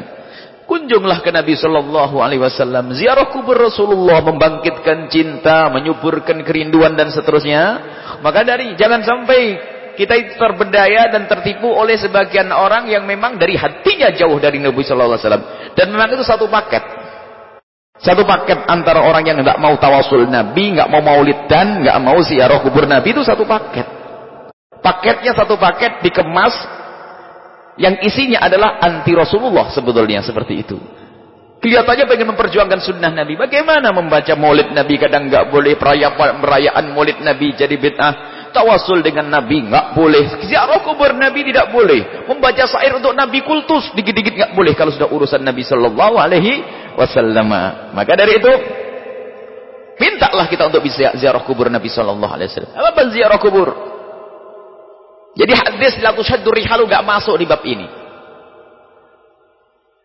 [0.63, 2.95] Kunjunglah ke Nabi sallallahu alaihi wasallam.
[2.95, 7.63] Ziarah kubur Rasulullah membangkitkan cinta, menyuburkan kerinduan dan seterusnya.
[8.23, 9.59] Maka dari jangan sampai
[9.99, 15.19] kita terbedaya dan tertipu oleh sebagian orang yang memang dari hatinya jauh dari Nabi sallallahu
[15.19, 15.45] alaihi wasallam.
[15.75, 17.02] Dan memang itu satu paket.
[18.01, 22.17] Satu paket antara orang yang enggak mau tawasul Nabi, enggak mau maulid dan enggak mau
[22.25, 23.85] ziarah kubur Nabi itu satu paket.
[24.81, 26.51] Paketnya satu paket dikemas
[27.77, 30.77] yang isinya adalah anti Rasulullah sebetulnya seperti itu.
[31.63, 33.39] Kelihatannya pengen memperjuangkan sunnah Nabi.
[33.39, 38.13] Bagaimana membaca maulid Nabi kadang nggak boleh perayaan, perayaan maulid Nabi jadi bid'ah.
[38.53, 40.45] Tawasul dengan Nabi nggak boleh.
[40.45, 42.29] Ziarah kubur Nabi tidak boleh.
[42.29, 46.61] Membaca syair untuk Nabi kultus dikit-dikit nggak boleh kalau sudah urusan Nabi Shallallahu Alaihi
[46.95, 47.49] Wasallam.
[47.97, 48.51] Maka dari itu
[49.97, 52.71] mintalah kita untuk bisa ziarah kubur Nabi Shallallahu Alaihi Wasallam.
[52.77, 53.69] Apa ziarah kubur?
[55.33, 57.89] Jadi hadis la tushaddu rihalu nggak masuk di bab ini.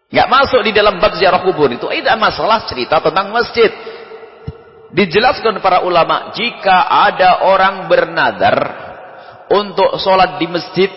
[0.08, 1.84] Nggak masuk di dalam bab ziarah kubur itu.
[1.92, 3.68] Itu masalah cerita tentang masjid.
[4.88, 8.56] Dijelaskan para ulama, jika ada orang bernadar
[9.52, 10.88] untuk sholat di masjid,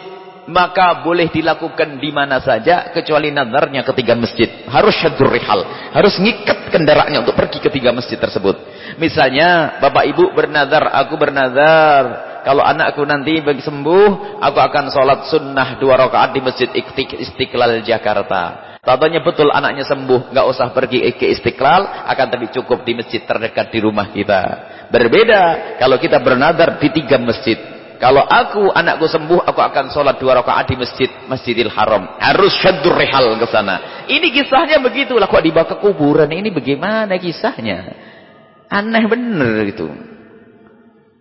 [0.47, 4.63] maka boleh dilakukan di mana saja, kecuali nadarnya ketiga masjid.
[4.71, 8.55] Harus syadur rihal, harus ngikat kendaraannya untuk pergi ketiga masjid tersebut.
[8.95, 12.01] Misalnya, bapak ibu bernadar, aku bernadar,
[12.47, 18.70] kalau anakku nanti sembuh, aku akan sholat sunnah dua rakaat di masjid Istiqlal Jakarta.
[18.81, 23.69] Contohnya betul anaknya sembuh, nggak usah pergi ke Istiqlal, akan tapi cukup di masjid terdekat
[23.69, 24.41] di rumah kita.
[24.89, 27.61] Berbeda kalau kita bernadar di tiga masjid.
[28.01, 32.17] Kalau aku anakku sembuh, aku akan sholat dua rakaat di masjid Masjidil Haram.
[32.17, 34.05] Harus syadur rehal ke sana.
[34.09, 35.29] Ini kisahnya begitu lah.
[35.29, 36.33] Kok dibawa ke kuburan?
[36.33, 37.93] Ini bagaimana kisahnya?
[38.73, 39.85] Aneh bener itu.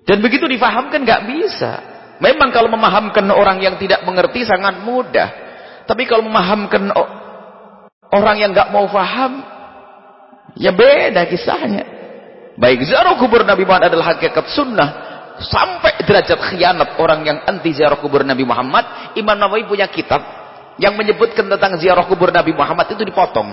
[0.08, 1.72] Dan begitu difahamkan nggak bisa.
[2.24, 5.28] Memang kalau memahamkan orang yang tidak mengerti sangat mudah.
[5.84, 6.88] Tapi kalau memahamkan
[8.10, 9.38] Orang yang nggak mau faham,
[10.58, 11.84] ya beda kisahnya.
[12.58, 14.90] Baik ziarah kubur Nabi Muhammad adalah hakikat sunnah.
[15.40, 19.16] Sampai derajat khianat orang yang anti ziarah kubur Nabi Muhammad.
[19.16, 20.20] Imam Nawawi punya kitab
[20.76, 23.48] yang menyebutkan tentang ziarah kubur Nabi Muhammad itu dipotong.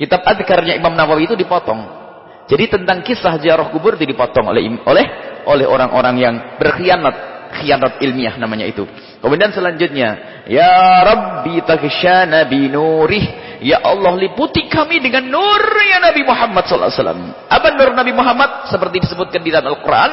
[0.00, 2.00] Kitab adhikarnya Imam Nawawi itu dipotong.
[2.48, 5.06] Jadi tentang kisah ziarah kubur itu dipotong oleh oleh
[5.44, 7.14] oleh orang-orang yang berkhianat
[7.60, 8.88] khianat ilmiah namanya itu.
[9.20, 13.24] Kemudian selanjutnya, ya Rabbi taghsyana bi nurih.
[13.60, 17.22] Ya Allah liputi kami dengan nur ya Nabi Muhammad sallallahu alaihi wasallam.
[17.52, 20.12] Apa nur Nabi Muhammad seperti disebutkan di dalam Al-Qur'an?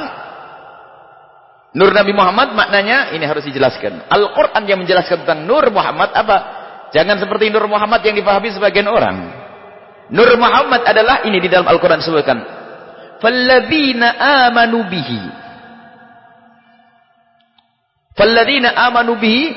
[1.71, 4.11] Nur Nabi Muhammad maknanya ini harus dijelaskan.
[4.11, 6.37] Al-Qur'an yang menjelaskan tentang nur Muhammad apa?
[6.91, 9.15] Jangan seperti nur Muhammad yang dipahami sebagian orang.
[10.11, 12.37] Nur Muhammad adalah ini di dalam Al-Qur'an disebutkan.
[13.23, 14.11] Falladzina
[14.51, 15.46] amanu bihi
[18.17, 19.53] Falladzina amanu bihi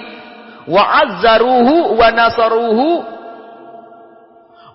[0.69, 2.89] wa azzaruhu wa nasaruhu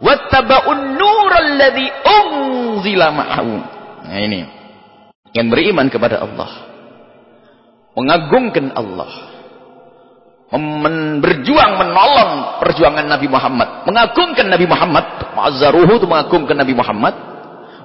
[0.01, 3.53] wattaba'un nural ladzi unzila ma'ahu.
[4.09, 4.41] Nah ini.
[5.37, 6.49] Yang beriman kepada Allah.
[7.93, 9.37] Mengagungkan Allah.
[10.55, 13.85] Men berjuang menolong perjuangan Nabi Muhammad.
[13.85, 15.05] Mengagungkan Nabi Muhammad.
[15.37, 17.13] Ma'azzaruhu itu mengagungkan Nabi Muhammad.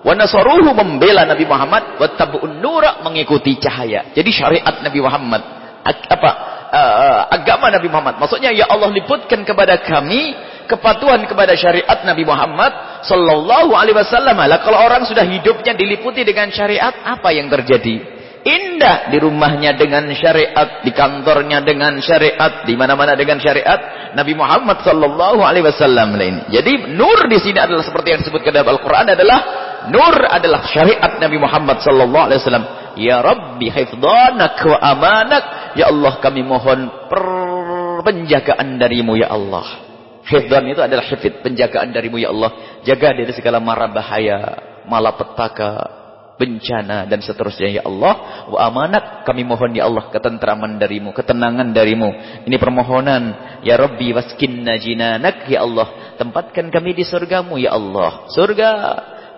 [0.00, 2.00] Wa nasaruhu membela Nabi Muhammad.
[2.00, 4.16] Wattaba'un nura mengikuti cahaya.
[4.16, 6.30] Jadi syariat Nabi Muhammad apa
[6.70, 8.20] uh, agama Nabi Muhammad.
[8.20, 10.36] Maksudnya ya Allah liputkan kepada kami
[10.70, 14.38] kepatuhan kepada syariat Nabi Muhammad sallallahu alaihi wasallam.
[14.38, 18.22] Lah kalau orang sudah hidupnya diliputi dengan syariat, apa yang terjadi?
[18.40, 24.80] Indah di rumahnya dengan syariat, di kantornya dengan syariat, di mana-mana dengan syariat Nabi Muhammad
[24.80, 26.48] sallallahu alaihi wasallam lain.
[26.48, 29.38] Jadi nur di sini adalah seperti yang disebutkan dalam Al-Qur'an adalah
[29.92, 32.79] nur adalah syariat Nabi Muhammad sallallahu alaihi wasallam.
[32.98, 35.44] Ya Rabbi hifdhanak wa amanak.
[35.78, 36.90] Ya Allah kami mohon
[38.02, 39.86] penjagaan darimu ya Allah.
[40.26, 42.80] Hifdhan itu adalah hifid, penjagaan darimu ya Allah.
[42.86, 46.00] Jaga dari segala mara bahaya, malapetaka,
[46.40, 52.08] bencana dan seterusnya ya Allah wa amanat kami mohon ya Allah ketentraman darimu ketenangan darimu
[52.48, 53.22] ini permohonan
[53.60, 58.70] ya Rabbi waskinna jinanak ya Allah tempatkan kami di surgamu ya Allah surga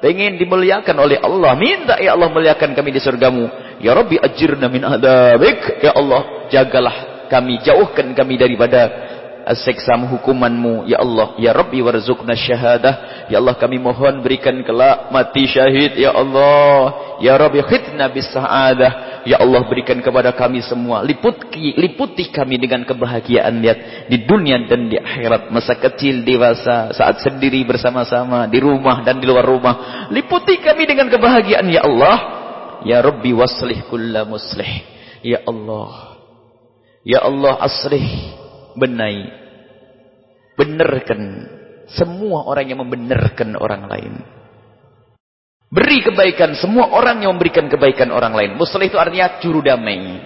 [0.03, 1.55] pengen dimuliakan oleh Allah.
[1.55, 3.47] Minta ya Allah muliakan kami di surgamu.
[3.79, 5.79] Ya Rabbi ajirna min adabik.
[5.79, 9.12] Ya Allah jagalah kami jauhkan kami daripada
[9.51, 10.87] seksamu hukumanmu.
[10.87, 13.27] Ya Allah ya Rabbi warzuqna syahadah.
[13.27, 15.99] Ya Allah kami mohon berikan kelak mati syahid.
[15.99, 17.59] Ya Allah ya Rabbi
[18.15, 21.03] bis saadah ya Allah berikan kepada kami semua.
[21.03, 23.79] Liputi liputi kami dengan kebahagiaan lihat
[24.11, 25.51] di dunia dan di akhirat.
[25.51, 30.07] Masa kecil dewasa saat sendiri bersama-sama di rumah dan di luar rumah.
[30.15, 32.17] Liputi kami dengan kebahagiaan ya Allah.
[32.83, 34.83] Ya Rabbi waslih kulla muslih.
[35.23, 36.19] Ya Allah.
[37.03, 38.42] Ya Allah aslih
[38.77, 39.29] benai
[40.57, 41.21] benarkan
[41.93, 44.15] semua orang yang membenarkan orang lain.
[45.73, 48.61] Beri kebaikan semua orang yang memberikan kebaikan orang lain.
[48.61, 50.21] Muslih itu artinya juru damai.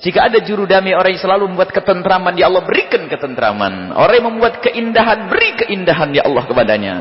[0.00, 3.92] Jika ada juru damai orang yang selalu membuat ketentraman ya Allah berikan ketentraman.
[3.92, 6.94] Orang yang membuat keindahan beri keindahan ya Allah kepadanya.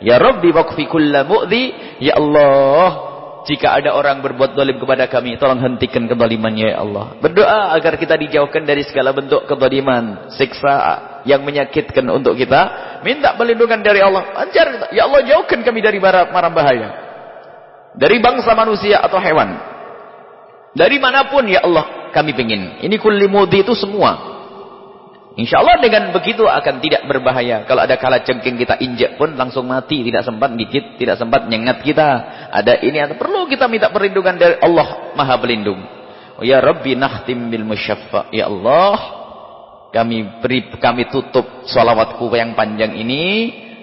[0.00, 3.09] Ya Rabbi waqfi kulla mu'zi ya Allah
[3.48, 7.16] jika ada orang berbuat dolim kepada kami, tolong hentikan kedolimannya ya Allah.
[7.20, 10.76] Berdoa agar kita dijauhkan dari segala bentuk kedoliman, siksa
[11.24, 13.00] yang menyakitkan untuk kita.
[13.00, 14.36] Minta perlindungan dari Allah.
[14.36, 16.88] Anjar, ya Allah jauhkan kami dari marah bahaya.
[17.96, 19.56] Dari bangsa manusia atau hewan.
[20.76, 22.84] Dari mana pun ya Allah kami ingin.
[22.84, 24.39] Ini kulli mudi itu semua.
[25.38, 27.62] Insya Allah dengan begitu akan tidak berbahaya.
[27.62, 30.02] Kalau ada kala cengking kita injak pun langsung mati.
[30.02, 32.08] Tidak sempat gigit, tidak sempat nyengat kita.
[32.50, 35.78] Ada ini, atau perlu kita minta perlindungan dari Allah Maha Pelindung.
[36.42, 38.26] Ya Rabbi nahtim bil musyaffa.
[38.34, 38.98] Ya Allah,
[39.94, 43.22] kami beri, kami tutup salawatku yang panjang ini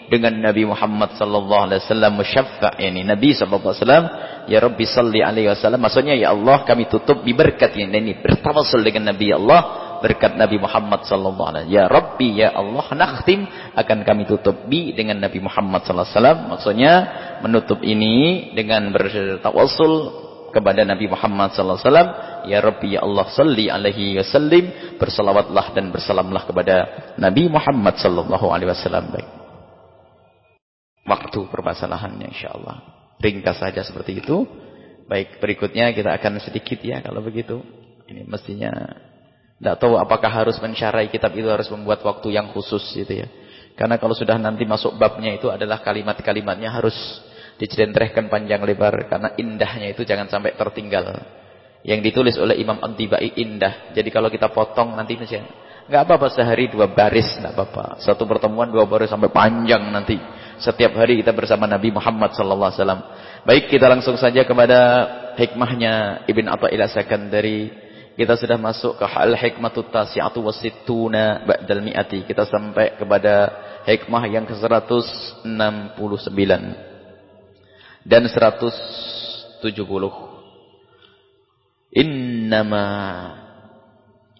[0.07, 4.05] dengan Nabi Muhammad sallallahu alaihi wasallam musyaffa ini Nabi sallallahu alaihi wasallam
[4.47, 9.35] ya Rabbi salli alaihi wasallam maksudnya ya Allah kami tutup berkat ini bertawasul dengan Nabi
[9.35, 14.67] ya Allah berkat Nabi Muhammad sallallahu alaihi ya Rabbi ya Allah nakhtim akan kami tutup
[14.69, 16.39] bi dengan Nabi Muhammad sallallahu alaihi wasallam.
[16.51, 16.93] Maksudnya
[17.41, 19.93] menutup ini dengan bertawassul
[20.51, 22.09] kepada Nabi Muhammad sallallahu alaihi wasallam.
[22.47, 24.65] Ya Rabbi ya Allah salli alaihi wasallim.
[24.97, 26.75] Bersalawatlah dan bersalamlah kepada
[27.19, 29.11] Nabi Muhammad sallallahu alaihi wasallam.
[29.13, 29.29] Baik.
[31.07, 32.77] Waktu permasalahannya insyaallah.
[33.23, 34.43] Ringkas saja seperti itu.
[35.07, 37.63] Baik berikutnya kita akan sedikit ya kalau begitu.
[38.07, 38.71] Ini mestinya
[39.57, 43.27] tidak tahu apakah harus mencarai kitab itu harus membuat waktu yang khusus gitu ya.
[43.77, 46.93] Karena kalau sudah nanti masuk babnya itu adalah kalimat-kalimatnya harus
[47.61, 49.09] dicelentrehkan panjang lebar.
[49.09, 51.05] Karena indahnya itu jangan sampai tertinggal.
[51.85, 53.93] Yang ditulis oleh Imam Antibai indah.
[53.93, 55.49] Jadi kalau kita potong nanti misalnya.
[55.87, 57.37] Enggak apa-apa sehari dua baris.
[57.37, 58.01] Enggak apa-apa.
[58.01, 60.17] Satu pertemuan dua baris sampai panjang nanti.
[60.57, 62.73] Setiap hari kita bersama Nabi Muhammad SAW.
[63.45, 64.79] Baik kita langsung saja kepada
[65.37, 66.89] hikmahnya Ibn Atta'ila
[67.29, 67.86] dari
[68.17, 72.25] kita sudah masuk ke hal hikmatut tasi'atu wasittuna ba'dal mi'ati.
[72.25, 73.53] Kita sampai kepada
[73.85, 76.41] hikmah yang ke-169
[78.01, 79.61] dan 170.
[81.93, 82.85] Innama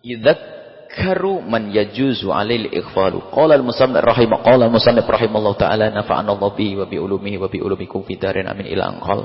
[0.02, 3.30] yadhakkaru man yajuzu 'alil ighfalu.
[3.30, 7.62] Qala al-musannif rahimah qala al-musannif rahimallahu ta'ala nafa'ana Allah bihi wa bi ulumihi wa bi
[7.62, 9.22] ulumikum fi amin ila anqal.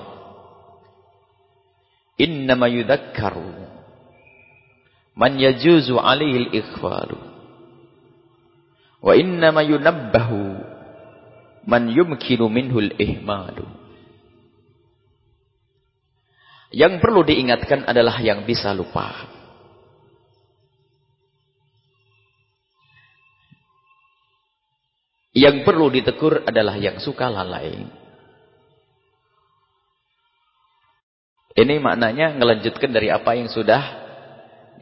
[2.21, 3.72] Innama yudhakkaru
[5.13, 7.19] man yajuzu alaihi al-ikhfalu
[9.03, 10.61] wa innama yunabbahu
[11.69, 13.83] man yumkinu minhu al-ihmalu
[16.73, 19.29] yang perlu diingatkan adalah yang bisa lupa.
[25.37, 27.89] Yang perlu ditegur adalah yang suka lalai.
[31.53, 34.02] Ini maknanya ngelanjutkan dari apa yang sudah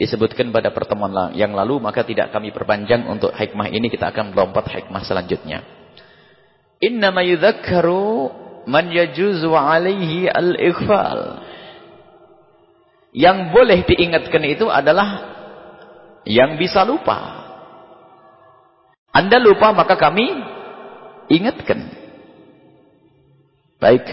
[0.01, 3.93] disebutkan pada pertemuan yang lalu maka tidak kami perpanjang untuk hikmah ini.
[3.93, 5.61] Kita akan melompat hikmah selanjutnya.
[6.81, 8.33] Innama yudhakkaru
[8.65, 11.45] man yajuzu alaihi al-ighfal.
[13.13, 15.37] Yang boleh diingatkan itu adalah
[16.25, 17.45] yang bisa lupa.
[19.13, 20.33] Anda lupa maka kami
[21.29, 21.93] ingatkan.
[23.77, 24.07] Baik.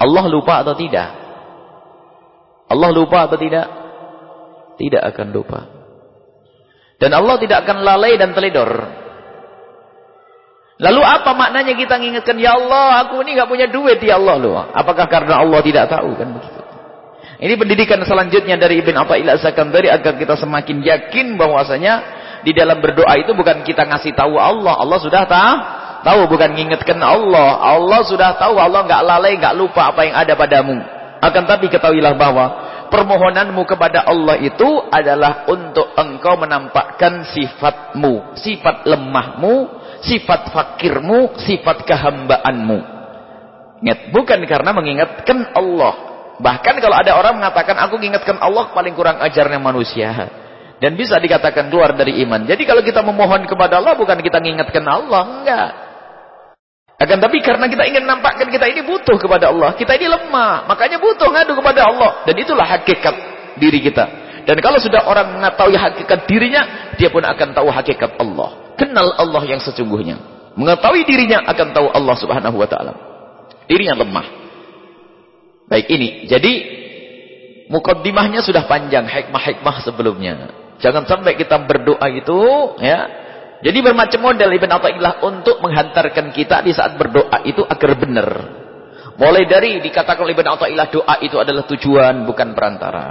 [0.00, 1.10] Allah lupa atau tidak?
[2.68, 3.77] Allah lupa atau tidak
[4.78, 5.60] tidak akan lupa.
[6.98, 8.70] Dan Allah tidak akan lalai dan teledor.
[10.78, 14.38] Lalu apa maknanya kita mengingatkan, Ya Allah, aku ini nggak punya duit, Ya Allah.
[14.38, 14.54] Loh.
[14.70, 16.14] Apakah karena Allah tidak tahu?
[16.14, 16.58] kan begitu.
[17.38, 21.94] Ini pendidikan selanjutnya dari Ibn Atta'illah Sakandari agar kita semakin yakin bahwasanya
[22.42, 24.74] di dalam berdoa itu bukan kita ngasih tahu Allah.
[24.74, 25.56] Allah sudah tahu.
[25.98, 27.58] Tahu bukan mengingatkan Allah.
[27.58, 30.78] Allah sudah tahu Allah nggak lalai, nggak lupa apa yang ada padamu.
[31.18, 39.54] Akan tapi ketahuilah bahwa permohonanmu kepada Allah itu adalah untuk engkau menampakkan sifatmu, sifat lemahmu,
[40.02, 42.78] sifat fakirmu, sifat kehambaanmu.
[43.84, 45.94] Ingat, bukan karena mengingatkan Allah.
[46.38, 50.10] Bahkan kalau ada orang mengatakan aku mengingatkan Allah paling kurang ajarnya manusia.
[50.78, 52.46] Dan bisa dikatakan keluar dari iman.
[52.46, 55.70] Jadi kalau kita memohon kepada Allah bukan kita mengingatkan Allah, enggak.
[56.98, 59.70] Akan tapi karena kita ingin nampakkan kita ini butuh kepada Allah.
[59.78, 60.66] Kita ini lemah.
[60.66, 62.26] Makanya butuh ngadu kepada Allah.
[62.26, 63.14] Dan itulah hakikat
[63.54, 64.04] diri kita.
[64.42, 68.74] Dan kalau sudah orang mengetahui hakikat dirinya, dia pun akan tahu hakikat Allah.
[68.74, 70.18] Kenal Allah yang sesungguhnya.
[70.58, 72.92] Mengetahui dirinya akan tahu Allah subhanahu wa ta'ala.
[73.70, 74.26] Dirinya lemah.
[75.70, 76.26] Baik ini.
[76.26, 76.52] Jadi,
[77.70, 79.06] mukaddimahnya sudah panjang.
[79.06, 80.50] Hikmah-hikmah sebelumnya.
[80.82, 82.40] Jangan sampai kita berdoa itu,
[82.82, 83.27] ya
[83.58, 88.28] jadi bermacam model Ibn Atta'illah untuk menghantarkan kita di saat berdoa itu agar benar.
[89.18, 93.06] Mulai dari dikatakan oleh Ibn Atta'illah doa itu adalah tujuan bukan perantara.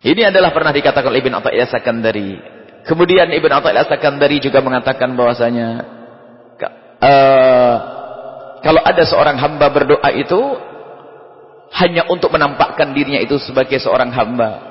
[0.00, 2.40] Ini adalah pernah dikatakan oleh Ibn Atta'illah Sakandari.
[2.88, 5.68] Kemudian Ibn Atta'illah Sakandari juga mengatakan bahwasanya
[7.04, 7.76] uh,
[8.64, 10.40] kalau ada seorang hamba berdoa itu
[11.76, 14.69] hanya untuk menampakkan dirinya itu sebagai seorang hamba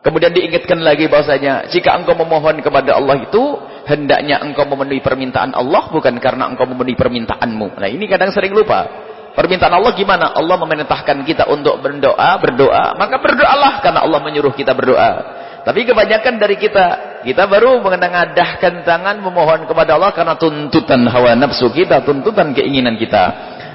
[0.00, 5.92] Kemudian diingatkan lagi bahwasanya jika engkau memohon kepada Allah itu hendaknya engkau memenuhi permintaan Allah
[5.92, 7.76] bukan karena engkau memenuhi permintaanmu.
[7.76, 8.88] Nah, ini kadang sering lupa.
[9.36, 10.32] Permintaan Allah gimana?
[10.32, 12.96] Allah memerintahkan kita untuk berdoa, berdoa.
[12.96, 15.12] Maka berdoalah karena Allah menyuruh kita berdoa.
[15.60, 16.86] Tapi kebanyakan dari kita,
[17.20, 23.24] kita baru mengadahkan tangan memohon kepada Allah karena tuntutan hawa nafsu kita, tuntutan keinginan kita.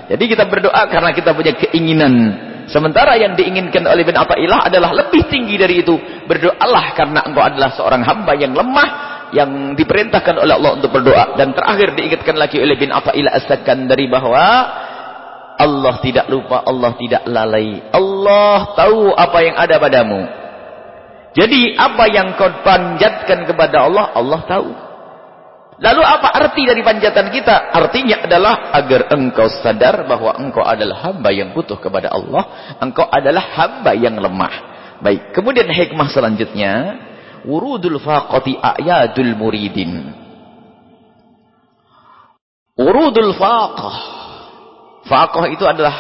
[0.10, 2.14] Jadi kita berdoa karena kita punya keinginan.
[2.66, 5.94] Sementara yang diinginkan oleh bin Atta'illah adalah lebih tinggi dari itu.
[6.26, 8.90] Berdoalah karena engkau adalah seorang hamba yang lemah,
[9.34, 11.38] yang diperintahkan oleh Allah untuk berdoa.
[11.38, 14.46] Dan terakhir diingatkan lagi oleh bin Atta'illah as-Sakandari bahwa
[15.56, 17.80] Allah tidak lupa, Allah tidak lalai.
[17.94, 20.22] Allah tahu apa yang ada padamu.
[21.36, 24.85] Jadi apa yang kau panjatkan kepada Allah, Allah tahu.
[25.76, 27.76] Lalu apa arti dari panjatan kita?
[27.76, 32.76] Artinya adalah agar engkau sadar bahwa engkau adalah hamba yang butuh kepada Allah.
[32.80, 34.56] Engkau adalah hamba yang lemah.
[35.04, 36.74] Baik, kemudian hikmah selanjutnya.
[37.44, 40.16] Urudul faqati a'yadul muridin.
[42.80, 44.16] Urudul faqah
[45.06, 45.94] Fakoh itu adalah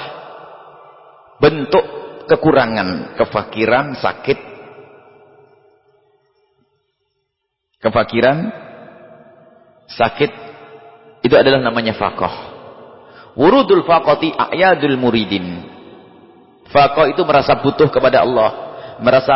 [1.37, 1.85] bentuk
[2.25, 4.39] kekurangan, kefakiran, sakit.
[7.85, 8.49] Kefakiran,
[9.89, 10.31] sakit,
[11.25, 12.55] itu adalah namanya fakoh.
[13.35, 15.65] Wurudul fakoti a'yadul muridin.
[16.71, 18.51] Fakoh itu merasa butuh kepada Allah.
[19.03, 19.35] Merasa.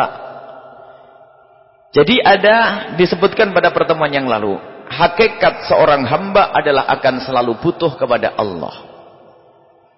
[1.90, 4.56] Jadi ada disebutkan pada pertemuan yang lalu.
[4.90, 8.90] Hakikat seorang hamba adalah akan selalu butuh kepada Allah.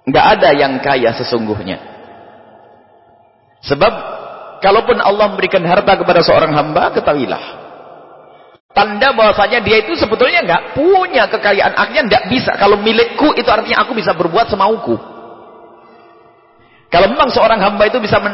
[0.03, 1.78] Enggak ada yang kaya sesungguhnya.
[3.62, 3.92] Sebab
[4.59, 7.44] kalaupun Allah memberikan harta kepada seorang hamba, ketahuilah.
[8.73, 11.77] Tanda bahwasanya dia itu sebetulnya enggak punya kekayaan.
[11.77, 12.57] Akhirnya enggak bisa.
[12.57, 14.97] Kalau milikku itu artinya aku bisa berbuat semauku.
[16.89, 18.33] Kalau memang seorang hamba itu bisa men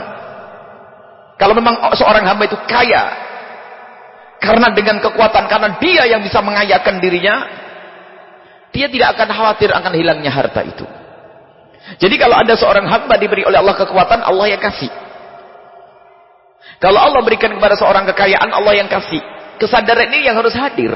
[1.38, 3.14] kalau memang seorang hamba itu kaya
[4.42, 7.46] karena dengan kekuatan karena dia yang bisa mengayakan dirinya,
[8.74, 10.86] dia tidak akan khawatir akan hilangnya harta itu.
[11.98, 14.90] Jadi kalau ada seorang hamba diberi oleh Allah kekuatan, Allah yang kasih.
[16.78, 19.37] Kalau Allah berikan kepada seorang kekayaan, Allah yang kasih.
[19.58, 20.94] Kesadaran ini yang harus hadir.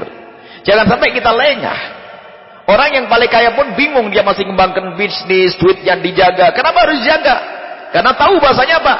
[0.63, 1.79] Jangan sampai kita lengah.
[2.63, 6.55] Orang yang paling kaya pun bingung dia masih mengembangkan bisnis, duitnya dijaga.
[6.55, 7.35] Kenapa harus dijaga?
[7.91, 8.95] Karena tahu bahasanya apa?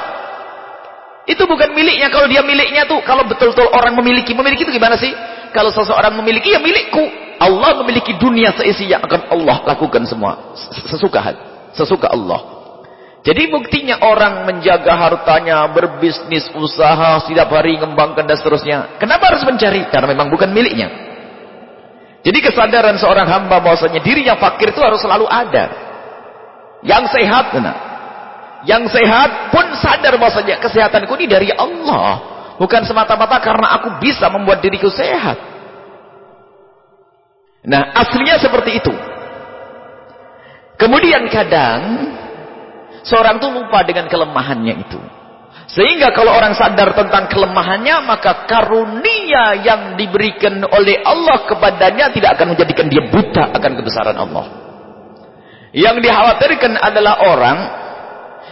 [1.23, 2.11] Itu bukan miliknya.
[2.11, 4.35] Kalau dia miliknya tuh, kalau betul-betul orang memiliki.
[4.35, 5.15] Memiliki itu gimana sih?
[5.55, 7.23] Kalau seseorang memiliki, ya milikku.
[7.39, 8.99] Allah memiliki dunia seisinya.
[9.07, 10.51] Akan Allah lakukan semua.
[10.91, 12.62] Sesuka hati sesuka Allah.
[13.23, 18.99] Jadi buktinya orang menjaga hartanya, berbisnis, usaha, setiap hari mengembangkan dan seterusnya.
[18.99, 19.87] Kenapa harus mencari?
[19.87, 20.91] Karena memang bukan miliknya.
[22.19, 25.71] Jadi kesadaran seorang hamba bahwasanya dirinya fakir itu harus selalu ada.
[26.83, 27.77] Yang sehat, nah.
[28.67, 32.19] Yang sehat pun sadar bahwasanya kesehatanku ini dari Allah.
[32.59, 35.39] Bukan semata-mata karena aku bisa membuat diriku sehat.
[37.63, 38.91] Nah, aslinya seperti itu.
[40.75, 41.79] Kemudian kadang
[43.03, 44.99] seorang itu lupa dengan kelemahannya itu.
[45.73, 52.53] Sehingga kalau orang sadar tentang kelemahannya, maka karunia yang diberikan oleh Allah kepadanya tidak akan
[52.53, 54.45] menjadikan dia buta akan kebesaran Allah.
[55.73, 57.57] Yang dikhawatirkan adalah orang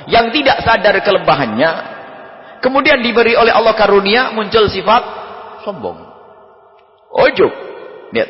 [0.10, 1.72] yang tidak sadar kelemahannya,
[2.64, 5.04] kemudian diberi oleh Allah karunia, muncul sifat
[5.62, 6.02] sombong.
[7.12, 7.54] Ojok.
[8.16, 8.30] Lihat.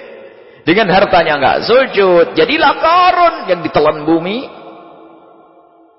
[0.61, 2.37] Dengan hartanya enggak sujud.
[2.37, 4.60] Jadilah Karun yang ditelan bumi.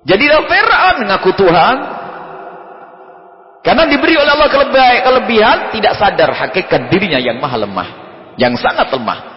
[0.03, 1.77] Jadilah Fir'aun ngaku Tuhan.
[3.63, 7.89] Karena diberi oleh Allah kelebihan, tidak sadar hakikat dirinya yang maha lemah.
[8.35, 9.33] Yang sangat lemah.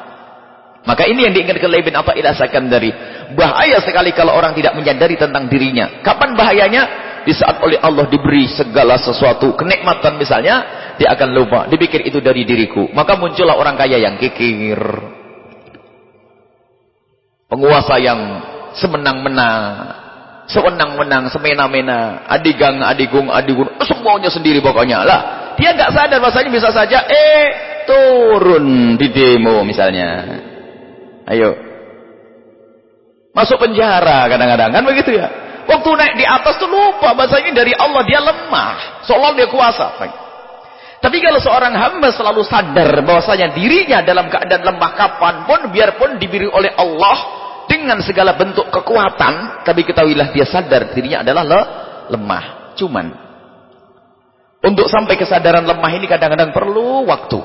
[0.87, 2.35] Maka ini yang diingatkan oleh Ibn Atta'illah
[2.71, 2.91] dari
[3.35, 6.03] Bahaya sekali kalau orang tidak menyadari tentang dirinya.
[6.03, 6.83] Kapan bahayanya?
[7.27, 9.59] Di saat oleh Allah diberi segala sesuatu.
[9.59, 10.63] Kenikmatan misalnya,
[10.95, 11.61] dia akan lupa.
[11.67, 12.87] Dipikir itu dari diriku.
[12.95, 14.79] Maka muncullah orang kaya yang kikir.
[17.51, 18.21] Penguasa yang
[18.79, 20.06] semenang-menang.
[20.47, 22.23] Sewenang-wenang, semena-mena.
[22.31, 23.67] Adigang, adigung, adigun.
[23.83, 25.03] Semuanya sendiri pokoknya.
[25.03, 25.21] Lah,
[25.59, 27.47] dia nggak sadar bahasanya bisa saja, eh,
[27.83, 30.09] turun di demo misalnya.
[31.27, 31.51] Ayo.
[33.35, 34.71] Masuk penjara kadang-kadang.
[34.71, 35.29] Kan begitu ya?
[35.67, 38.03] Waktu naik di atas tuh lupa bahasanya dari Allah.
[38.07, 39.03] Dia lemah.
[39.03, 39.99] Seolah dia kuasa.
[41.03, 46.49] Tapi kalau seorang hamba selalu sadar bahwasanya dirinya dalam keadaan lemah kapan pun biarpun diberi
[46.49, 51.61] oleh Allah dengan segala bentuk kekuatan, tapi ketahuilah dia sadar dirinya adalah le
[52.15, 52.45] lemah.
[52.77, 53.07] Cuman
[54.67, 57.41] untuk sampai kesadaran lemah ini kadang-kadang perlu waktu.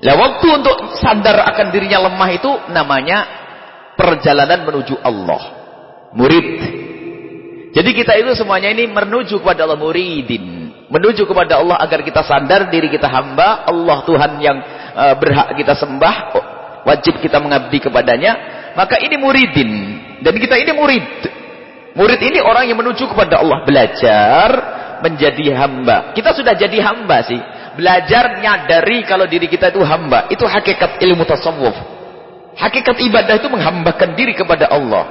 [0.00, 3.18] Lah waktu untuk sadar akan dirinya lemah itu namanya
[3.94, 5.42] perjalanan menuju Allah.
[6.16, 6.48] Murid.
[7.70, 12.66] Jadi kita itu semuanya ini menuju kepada Allah muridin menuju kepada Allah agar kita sadar
[12.66, 14.58] diri kita hamba Allah Tuhan yang
[14.92, 16.34] uh, berhak kita sembah
[16.82, 19.70] wajib kita mengabdi kepadanya maka ini muridin
[20.24, 21.08] Dan kita ini murid.
[21.96, 23.64] Murid ini orang yang menuju kepada Allah.
[23.64, 24.48] Belajar
[25.04, 26.12] menjadi hamba.
[26.16, 27.40] Kita sudah jadi hamba sih.
[27.76, 30.28] Belajar nyadari kalau diri kita itu hamba.
[30.28, 31.72] Itu hakikat ilmu tasawuf.
[32.56, 35.08] Hakikat ibadah itu menghambakan diri kepada Allah.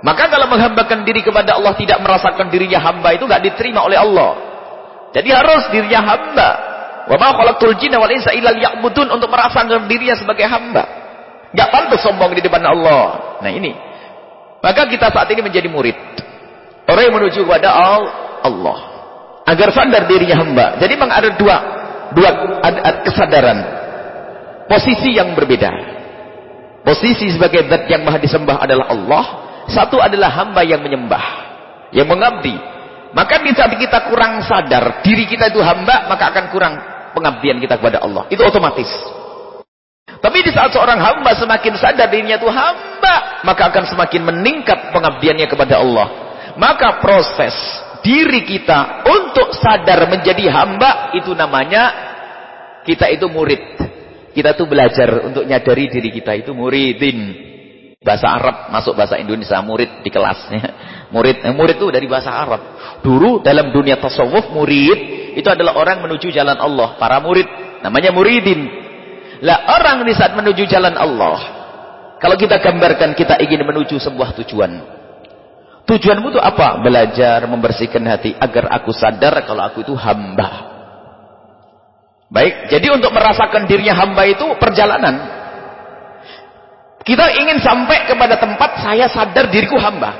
[0.00, 4.32] Maka kalau menghambakan diri kepada Allah tidak merasakan dirinya hamba itu nggak diterima oleh Allah.
[5.12, 6.48] Jadi harus dirinya hamba.
[7.12, 11.05] Wa ma khalaqtul jinna wal insa illa untuk merasakan dirinya sebagai hamba.
[11.54, 13.38] Enggak pantas sombong di depan Allah.
[13.42, 13.72] Nah ini.
[14.62, 15.94] Maka kita saat ini menjadi murid.
[16.86, 17.70] Orang yang menuju kepada
[18.42, 18.78] Allah.
[19.46, 20.66] Agar sadar dirinya hamba.
[20.82, 21.56] Jadi memang ada dua
[22.14, 22.30] dua
[23.06, 23.58] kesadaran.
[24.66, 25.70] Posisi yang berbeda.
[26.82, 29.24] Posisi sebagai zat yang maha disembah adalah Allah.
[29.70, 31.24] Satu adalah hamba yang menyembah.
[31.94, 32.56] Yang mengabdi.
[33.14, 36.74] Maka di saat kita kurang sadar diri kita itu hamba, maka akan kurang
[37.14, 38.26] pengabdian kita kepada Allah.
[38.28, 38.90] Itu otomatis.
[40.20, 45.46] Tapi di saat seorang hamba semakin sadar dirinya itu hamba, maka akan semakin meningkat pengabdiannya
[45.46, 46.08] kepada Allah.
[46.56, 47.52] Maka proses
[48.00, 51.92] diri kita untuk sadar menjadi hamba itu namanya
[52.86, 53.82] kita itu murid.
[54.30, 57.18] Kita tuh belajar untuk nyadari diri kita itu muridin.
[57.98, 60.64] Bahasa Arab masuk bahasa Indonesia murid di kelasnya.
[61.10, 62.62] Murid, eh, murid itu dari bahasa Arab.
[63.02, 64.98] Dulu dalam dunia tasawuf murid
[65.34, 66.94] itu adalah orang menuju jalan Allah.
[67.00, 67.46] Para murid
[67.82, 68.85] namanya muridin.
[69.44, 71.38] Lah orang di saat menuju jalan Allah.
[72.16, 74.80] Kalau kita gambarkan kita ingin menuju sebuah tujuan.
[75.86, 76.80] Tujuanmu itu apa?
[76.82, 80.74] Belajar membersihkan hati agar aku sadar kalau aku itu hamba.
[82.26, 85.14] Baik, jadi untuk merasakan dirinya hamba itu perjalanan.
[87.06, 90.10] Kita ingin sampai kepada tempat saya sadar diriku hamba.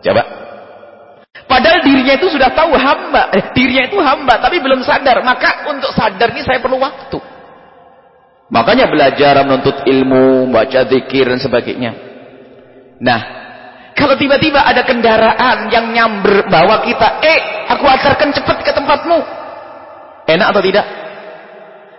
[0.00, 0.24] Coba.
[1.44, 5.20] Padahal dirinya itu sudah tahu hamba, eh, dirinya itu hamba tapi belum sadar.
[5.20, 7.35] Maka untuk sadar ini saya perlu waktu.
[8.46, 11.90] Makanya belajar menuntut ilmu, baca zikir dan sebagainya.
[13.02, 13.20] Nah,
[13.98, 17.40] kalau tiba-tiba ada kendaraan yang nyamber bawa kita, eh,
[17.74, 19.18] aku antarkan cepat ke tempatmu.
[20.30, 20.86] Enak atau tidak?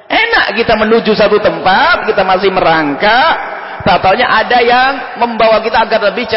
[0.07, 6.27] Enak kita menuju satu tempat, kita masih merangkak, Tahu-taunya ada yang membawa kita agar lebih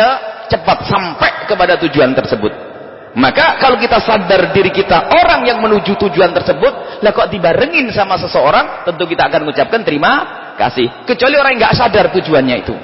[0.46, 2.69] cepat sampai kepada tujuan tersebut.
[3.10, 8.14] Maka kalau kita sadar diri kita orang yang menuju tujuan tersebut, lah kok dibarengin sama
[8.14, 10.12] seseorang, tentu kita akan mengucapkan terima
[10.54, 10.86] kasih.
[11.10, 12.74] Kecuali orang yang nggak sadar tujuannya itu.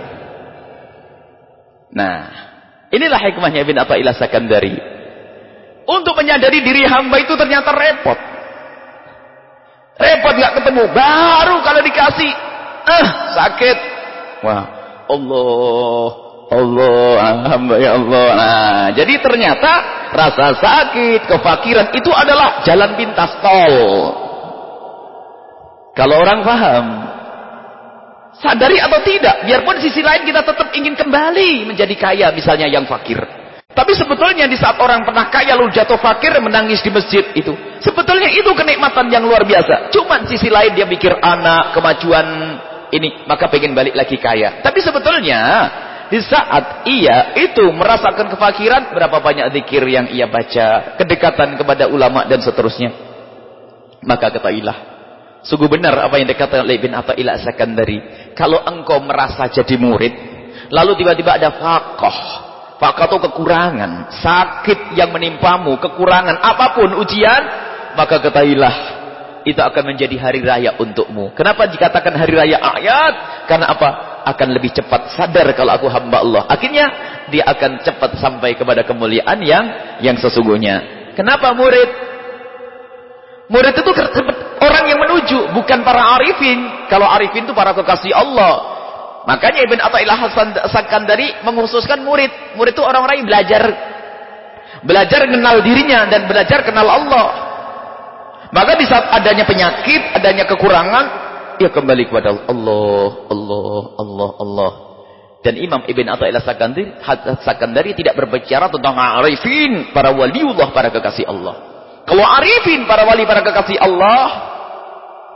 [1.95, 2.19] Nah,
[2.91, 4.75] inilah hikmahnya Ibn Atta'illah Sakandari.
[5.87, 8.19] Untuk menyadari diri hamba itu ternyata repot.
[9.95, 10.91] Repot nggak ketemu.
[10.91, 12.33] Baru kalau dikasih,
[12.83, 13.79] eh sakit,
[14.45, 14.65] Wah,
[15.09, 18.29] Allah, Allah, hamba ya Allah.
[18.39, 19.73] Nah, jadi ternyata
[20.15, 23.77] rasa sakit, kefakiran itu adalah jalan pintas tol.
[25.97, 26.87] Kalau orang paham,
[28.39, 33.19] sadari atau tidak, biarpun sisi lain kita tetap ingin kembali menjadi kaya, misalnya yang fakir.
[33.77, 37.53] Tapi sebetulnya di saat orang pernah kaya lalu jatuh fakir menangis di masjid itu.
[37.83, 39.93] Sebetulnya itu kenikmatan yang luar biasa.
[39.93, 42.57] Cuman sisi lain dia mikir anak, kemajuan
[42.93, 45.41] ini maka pengen balik lagi kaya tapi sebetulnya
[46.07, 52.27] di saat ia itu merasakan kefakiran berapa banyak zikir yang ia baca kedekatan kepada ulama
[52.31, 52.95] dan seterusnya.
[54.07, 54.97] Maka ketahuilah
[55.43, 57.99] sungguh benar apa yang dikatakan oleh Ibn Atta'illah Sakandari
[58.35, 60.15] kalau engkau merasa jadi murid
[60.71, 62.19] lalu tiba-tiba ada fakoh.
[62.77, 67.43] Fakoh itu kekurangan sakit yang menimpamu kekurangan apa pun ujian
[67.97, 68.96] maka ketahuilah
[69.47, 71.31] itu akan menjadi hari raya untukmu.
[71.39, 73.15] Kenapa dikatakan hari raya ayat?
[73.47, 73.89] Karena apa?
[74.27, 76.43] Akan lebih cepat sadar kalau aku hamba Allah.
[76.51, 76.91] Akhirnya
[77.31, 79.65] dia akan cepat sampai kepada kemuliaan yang
[80.03, 80.83] yang sesungguhnya.
[81.15, 81.87] Kenapa murid?
[83.47, 83.93] Murid itu
[84.59, 86.91] orang yang menuju, bukan para arifin.
[86.91, 88.75] Kalau arifin itu para kekasih Allah.
[89.31, 92.59] Makanya Ibn Atta'illah Hasan Sakandari mengkhususkan murid.
[92.59, 93.63] Murid itu orang-orang yang belajar
[94.83, 97.46] belajar kenal dirinya dan belajar kenal Allah.
[98.57, 101.05] Maka di saat adanya penyakit, adanya kekurangan,
[101.61, 104.73] ia kembali kepada Allah, Allah, Allah, Allah.
[105.45, 106.89] Dan Imam Ibn Atta'illah Sakandari,
[107.45, 111.55] Sakandari tidak berbicara tentang arifin, para waliullah, para kekasih Allah.
[112.09, 114.25] Kalau arifin, para wali, para kekasih Allah,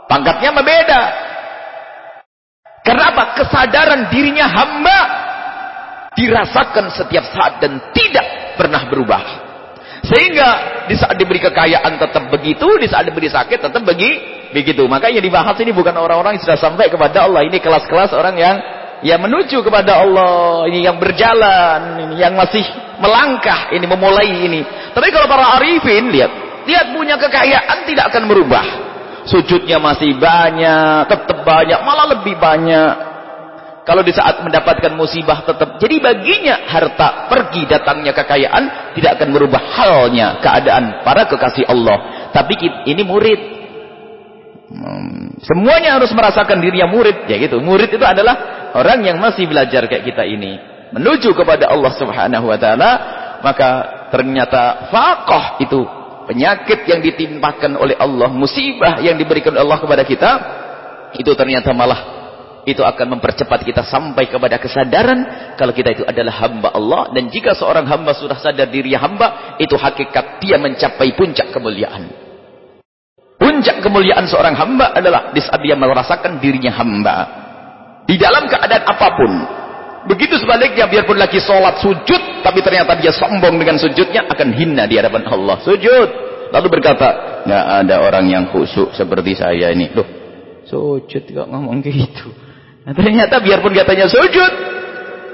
[0.09, 1.01] pangkatnya berbeda.
[2.81, 3.23] Karena apa?
[3.37, 4.99] Kesadaran dirinya hamba
[6.17, 9.50] dirasakan setiap saat dan tidak pernah berubah.
[10.01, 10.49] Sehingga
[10.89, 14.11] di saat diberi kekayaan tetap begitu, di saat diberi sakit tetap begi,
[14.49, 14.89] begitu.
[14.89, 17.45] Maka yang dibahas ini bukan orang-orang yang sudah sampai kepada Allah.
[17.45, 18.55] Ini kelas-kelas orang yang
[19.01, 22.61] yang menuju kepada Allah, ini yang berjalan, ini yang masih
[23.01, 24.61] melangkah, ini memulai ini.
[24.93, 26.31] Tapi kalau para arifin lihat,
[26.69, 28.65] lihat punya kekayaan tidak akan merubah.
[29.25, 33.10] Sujudnya masih banyak, tetap banyak, malah lebih banyak.
[33.81, 35.81] Kalau di saat mendapatkan musibah tetap.
[35.81, 38.93] Jadi baginya harta, pergi datangnya kekayaan.
[38.93, 42.29] Tidak akan merubah halnya keadaan para kekasih Allah.
[42.29, 43.41] Tapi ini murid.
[44.69, 47.25] Hmm, semuanya harus merasakan dirinya murid.
[47.25, 47.57] Ya gitu.
[47.57, 50.61] Murid itu adalah orang yang masih belajar kayak kita ini.
[50.93, 52.91] Menuju kepada Allah subhanahu wa ta'ala.
[53.41, 53.69] Maka
[54.13, 55.81] ternyata fakoh itu.
[56.29, 58.29] Penyakit yang ditimpakan oleh Allah.
[58.29, 60.31] Musibah yang diberikan Allah kepada kita.
[61.17, 62.20] Itu ternyata malah
[62.65, 67.09] itu akan mempercepat kita sampai kepada kesadaran kalau kita itu adalah hamba Allah.
[67.13, 72.09] Dan jika seorang hamba sudah sadar diri hamba itu hakikat dia mencapai puncak kemuliaan.
[73.41, 77.15] Puncak kemuliaan seorang hamba adalah di saat dia merasakan dirinya hamba.
[78.05, 79.31] Di dalam keadaan apa pun.
[80.01, 84.97] Begitu sebaliknya biarpun lagi sholat sujud tapi ternyata dia sombong dengan sujudnya akan hina di
[84.97, 85.61] hadapan Allah.
[85.61, 86.09] Sujud.
[86.51, 89.93] Lalu berkata nggak ada orang yang khusyuk seperti saya ini.
[89.93, 90.21] Loh
[90.71, 92.31] sujud kok ngomong gitu
[92.91, 94.51] Nah, ternyata biarpun katanya sujud,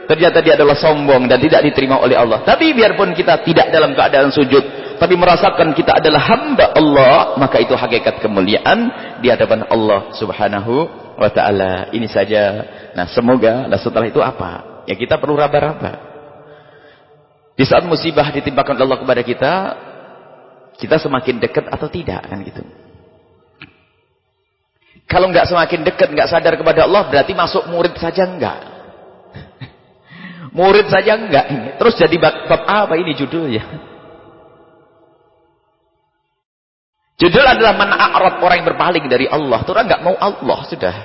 [0.06, 2.46] ternyata dia adalah sombong dan tidak diterima oleh Allah.
[2.46, 4.62] Tapi biarpun kita tidak dalam keadaan sujud,
[5.02, 8.94] tapi merasakan kita adalah hamba Allah, maka itu hakikat kemuliaan
[9.26, 10.86] di hadapan Allah Subhanahu
[11.18, 11.90] wa taala.
[11.90, 12.44] Ini saja.
[12.94, 14.86] Nah, semoga lah setelah itu apa?
[14.86, 15.98] Ya kita perlu raba-raba.
[17.58, 19.54] Di saat musibah ditimpakan Allah kepada kita,
[20.78, 22.62] kita semakin dekat atau tidak kan gitu.
[25.08, 28.60] Kalau nggak semakin dekat, nggak sadar kepada Allah, berarti masuk murid saja enggak.
[30.58, 31.70] murid saja enggak ini.
[31.80, 33.64] Terus jadi bab, bab apa ini judulnya?
[37.18, 39.64] Judul adalah mana'arat orang yang berpaling dari Allah.
[39.66, 40.96] Itu orang nggak mau Allah sudah.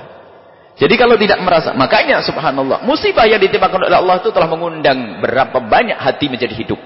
[0.77, 5.57] Jadi kalau tidak merasa, makanya subhanallah, musibah yang ditimpakan oleh Allah itu telah mengundang berapa
[5.63, 6.81] banyak hati menjadi hidup.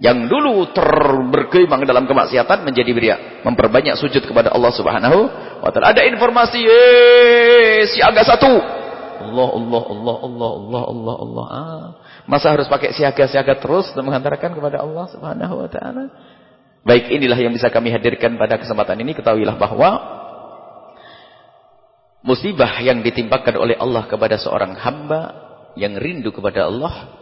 [0.00, 5.18] Yang dulu terberkembang dalam kemaksiatan menjadi beria, memperbanyak sujud kepada Allah Subhanahu
[5.60, 5.92] wa taala.
[5.92, 8.52] Ada informasi eh siaga satu.
[9.22, 11.46] Allah Allah Allah Allah Allah Allah Allah.
[11.52, 11.86] Ah,
[12.24, 16.08] masa harus pakai siaga-siaga terus dan menghantarkan kepada Allah Subhanahu wa taala?
[16.82, 19.14] Baik, inilah yang bisa kami hadirkan pada kesempatan ini.
[19.14, 19.90] Ketahuilah bahwa
[22.26, 25.22] musibah yang ditimpakan oleh Allah kepada seorang hamba
[25.78, 27.21] yang rindu kepada Allah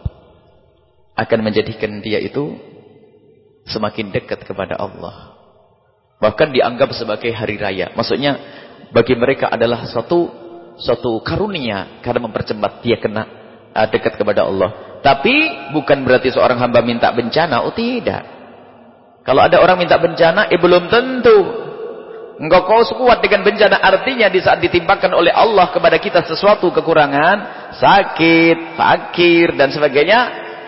[1.21, 2.57] akan menjadikan dia itu
[3.69, 5.37] semakin dekat kepada Allah.
[6.21, 7.93] Bahkan dianggap sebagai hari raya.
[7.93, 8.37] Maksudnya
[8.93, 10.29] bagi mereka adalah satu
[10.81, 13.23] satu karunia karena mempercepat dia kena
[13.73, 15.01] uh, dekat kepada Allah.
[15.01, 15.33] Tapi
[15.73, 17.65] bukan berarti seorang hamba minta bencana.
[17.65, 18.21] Oh tidak.
[19.21, 21.37] Kalau ada orang minta bencana, eh belum tentu.
[22.41, 23.77] Engkau kau kuat dengan bencana.
[23.77, 30.19] Artinya di saat ditimpakan oleh Allah kepada kita sesuatu kekurangan, sakit, fakir dan sebagainya,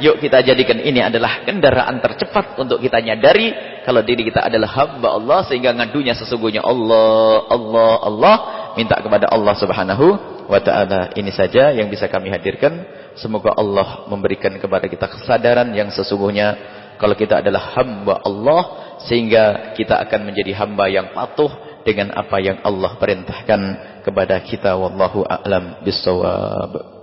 [0.03, 5.15] Yuk kita jadikan ini adalah kendaraan tercepat untuk kita nyadari kalau diri kita adalah hamba
[5.15, 8.35] Allah sehingga ngadunya sesungguhnya Allah, Allah, Allah
[8.75, 10.07] minta kepada Allah Subhanahu
[10.51, 11.15] wa taala.
[11.15, 12.83] Ini saja yang bisa kami hadirkan.
[13.15, 16.59] Semoga Allah memberikan kepada kita kesadaran yang sesungguhnya
[16.99, 18.61] kalau kita adalah hamba Allah
[19.07, 21.51] sehingga kita akan menjadi hamba yang patuh
[21.87, 23.61] dengan apa yang Allah perintahkan
[24.03, 27.02] kepada kita wallahu a'lam bissawab.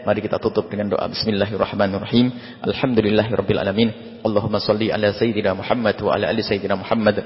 [0.00, 2.32] Mari kita tutup dengan doa Bismillahirrahmanirrahim.
[2.64, 3.88] Alhamdulillahirabbil alamin.
[4.24, 7.20] Allahumma salli ala sayyidina Muhammad wa ala ali sayyidina Muhammad.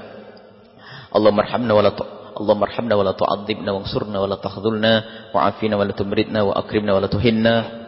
[1.15, 1.91] Allahumma arhamna wa la
[2.35, 4.93] Allahumma arhamna wa la tu'adzibna wansurna wa la takhdhulna
[5.31, 6.43] wa'afina wa la tumridna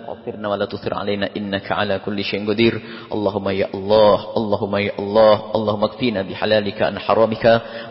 [0.08, 0.68] wa akrimna wa la tuhinna.
[0.68, 2.74] واغفرنا ولا تثر علينا إنك على كل شيء قدير
[3.12, 7.44] اللهم يا الله اللهم يا الله اللهم اكفينا بحلالك عن حرامك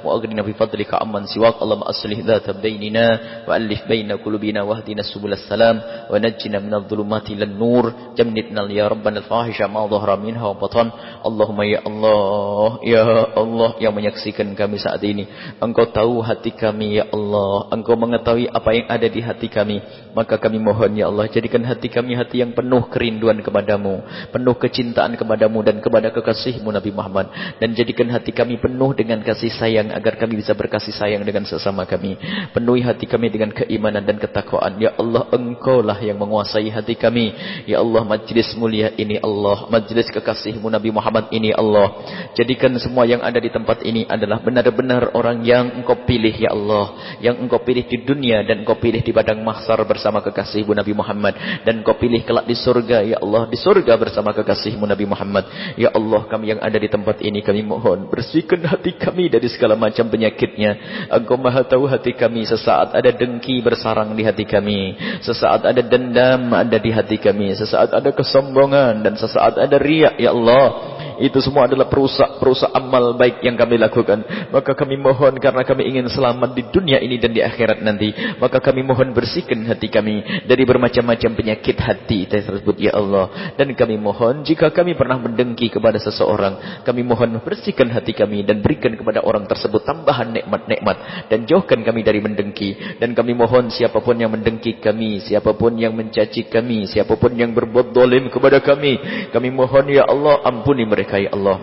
[0.05, 3.07] وأغننا بفضلك عمن سواك اللهم أصلح ذات بيننا
[3.47, 5.75] وألف بين قلوبنا واهدنا سبل السلام
[6.11, 7.85] ونجنا من الظلمات إلى النور
[8.17, 10.87] جنبنا يا ربنا الفاحش ما ظهر منها وبطن
[11.25, 13.03] اللهم يا الله يا
[13.37, 15.25] الله yang menyaksikan kami saat ini
[15.57, 19.81] Engkau tahu hati kami ya Allah Engkau mengetahui apa yang ada di hati kami
[20.13, 23.98] maka kami mohon ya Allah jadikan hati kami kami hati yang penuh kerinduan kepadamu,
[24.30, 27.34] penuh kecintaan kepadamu dan kepada kekasihmu Nabi Muhammad.
[27.58, 31.82] Dan jadikan hati kami penuh dengan kasih sayang agar kami bisa berkasih sayang dengan sesama
[31.82, 32.14] kami.
[32.54, 34.78] Penuhi hati kami dengan keimanan dan ketakwaan.
[34.78, 37.34] Ya Allah, Engkau lah yang menguasai hati kami.
[37.66, 42.06] Ya Allah, majlis mulia ini Allah, majlis kekasihmu Nabi Muhammad ini Allah.
[42.38, 47.18] Jadikan semua yang ada di tempat ini adalah benar-benar orang yang Engkau pilih ya Allah,
[47.18, 51.34] yang Engkau pilih di dunia dan Engkau pilih di padang mahsyar bersama kekasihmu Nabi Muhammad
[51.66, 53.04] dan Engkau pilih kelak di surga.
[53.04, 55.44] Ya Allah di surga bersama kekasihmu Nabi Muhammad.
[55.76, 59.76] Ya Allah kami yang ada di tempat ini kami mohon bersihkan hati kami dari segala
[59.76, 61.04] macam penyakitnya.
[61.12, 62.48] Engkau maha tahu hati kami.
[62.48, 64.96] Sesaat ada dengki bersarang di hati kami.
[65.20, 67.52] Sesaat ada dendam ada di hati kami.
[67.52, 73.40] Sesaat ada kesombongan dan sesaat ada riak ya Allah Itu semua adalah perusak-perusak amal baik
[73.40, 74.50] yang kami lakukan.
[74.52, 78.12] Maka kami mohon karena kami ingin selamat di dunia ini dan di akhirat nanti.
[78.36, 83.54] Maka kami mohon bersihkan hati kami dari bermacam-macam penyakit hati tersebut ya Allah.
[83.56, 88.60] Dan kami mohon jika kami pernah mendengki kepada seseorang, kami mohon bersihkan hati kami dan
[88.60, 92.98] berikan kepada orang tersebut tambahan nikmat-nikmat dan jauhkan kami dari mendengki.
[92.98, 97.32] Dan kami mohon siapa pun yang mendengki kami, siapa pun yang mencaci kami, siapa pun
[97.38, 98.98] yang berbuat dolim kepada kami,
[99.30, 101.62] kami mohon ya Allah ampuni mereka ya Allah.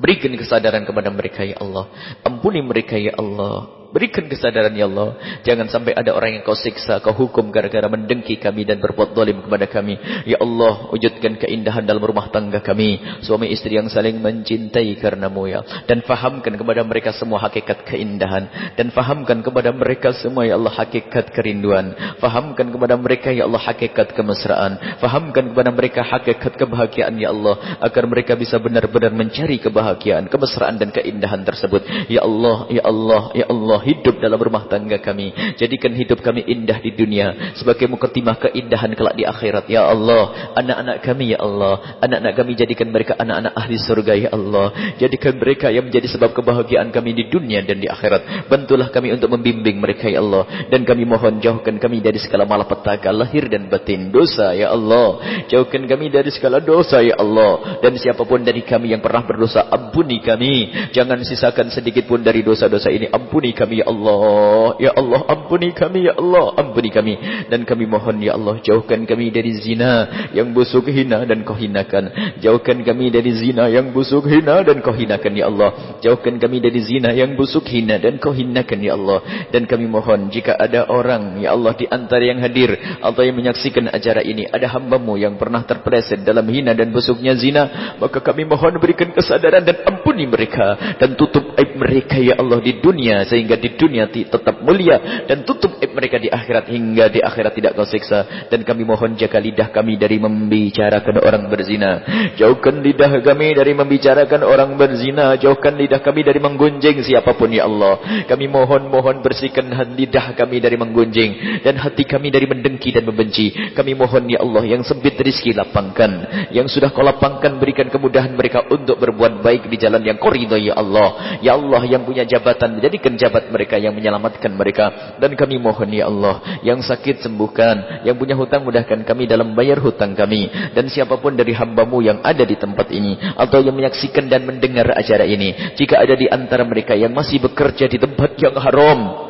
[0.00, 1.92] Berikan kesadaran kepada mereka ya Allah.
[2.24, 3.87] Ampuni mereka ya Allah.
[3.88, 5.16] Berikan kesadaran ya Allah.
[5.48, 9.40] Jangan sampai ada orang yang kau siksa, kau hukum gara-gara mendengki kami dan berbuat dolim
[9.40, 9.96] kepada kami.
[10.28, 13.00] Ya Allah, wujudkan keindahan dalam rumah tangga kami.
[13.24, 15.64] Suami istri yang saling mencintai karenamu ya.
[15.88, 18.76] Dan fahamkan kepada mereka semua hakikat keindahan.
[18.76, 21.96] Dan fahamkan kepada mereka semua ya Allah hakikat kerinduan.
[22.20, 25.00] Fahamkan kepada mereka ya Allah hakikat kemesraan.
[25.00, 27.80] Fahamkan kepada mereka hakikat kebahagiaan ya Allah.
[27.80, 31.88] Agar mereka bisa benar-benar mencari kebahagiaan, kemesraan dan keindahan tersebut.
[32.12, 33.77] Ya Allah, ya Allah, ya Allah.
[33.78, 35.54] Allah hidup dalam rumah tangga kami.
[35.54, 37.54] Jadikan hidup kami indah di dunia.
[37.54, 39.70] Sebagai mukatimah keindahan kelak di akhirat.
[39.70, 40.50] Ya Allah.
[40.58, 42.02] Anak-anak kami ya Allah.
[42.02, 44.98] Anak-anak kami jadikan mereka anak-anak ahli surga ya Allah.
[44.98, 48.50] Jadikan mereka yang menjadi sebab kebahagiaan kami di dunia dan di akhirat.
[48.50, 50.66] Bantulah kami untuk membimbing mereka ya Allah.
[50.66, 54.10] Dan kami mohon jauhkan kami dari segala malapetaka lahir dan batin.
[54.10, 55.22] Dosa ya Allah.
[55.46, 57.78] Jauhkan kami dari segala dosa ya Allah.
[57.78, 59.70] Dan siapa pun dari kami yang pernah berdosa.
[59.70, 60.90] Ampuni kami.
[60.90, 63.06] Jangan sisakan sedikit pun dari dosa-dosa ini.
[63.06, 64.80] Ampuni kami kami ya Allah.
[64.80, 66.56] Ya Allah ampuni kami ya Allah.
[66.56, 67.14] Ampuni kami.
[67.52, 72.08] Dan kami mohon ya Allah jauhkan kami dari zina yang busuk hina dan kau hinakan.
[72.40, 76.00] Jauhkan kami dari zina yang busuk hina dan kau hinakan ya Allah.
[76.00, 79.20] Jauhkan kami dari zina yang busuk hina dan kau hinakan ya Allah.
[79.52, 82.72] Dan kami mohon jika ada orang ya Allah di antara yang hadir
[83.04, 87.94] atau yang menyaksikan acara ini ada hambamu yang pernah terpeleset dalam hina dan busuknya zina
[87.98, 92.78] maka kami mohon berikan kesadaran dan ampuni mereka dan tutup aib mereka ya Allah di
[92.78, 97.72] dunia sehingga di dunia tetap mulia dan tutup mereka di akhirat hingga di akhirat tidak
[97.74, 98.48] kau siksa.
[98.48, 102.02] Dan kami mohon jaga lidah kami dari membicarakan orang berzina.
[102.38, 105.34] Jauhkan lidah kami dari membicarakan orang berzina.
[105.34, 108.24] Jauhkan lidah kami dari menggunjing siapa pun ya Allah.
[108.30, 113.50] Kami mohon mohon bersihkan lidah kami dari menggunjing dan hati kami dari mendengki dan membenci.
[113.74, 116.46] Kami mohon ya Allah yang sempit rizki lapangkan.
[116.54, 120.74] Yang sudah kau lapangkan berikan kemudahan mereka untuk berbuat baik di jalan yang kau ya
[120.78, 121.40] Allah.
[121.42, 123.18] Ya Allah yang punya jabatan menjadikan
[123.52, 125.16] mereka yang menyelamatkan mereka.
[125.20, 129.80] Dan kami mohon ya Allah yang sakit sembuhkan yang punya hutang mudahkan kami dalam bayar
[129.82, 130.48] hutang kami.
[130.72, 135.24] Dan siapapun dari hambamu yang ada di tempat ini atau yang menyaksikan dan mendengar acara
[135.28, 139.27] ini jika ada di antara mereka yang masih bekerja di tempat yang haram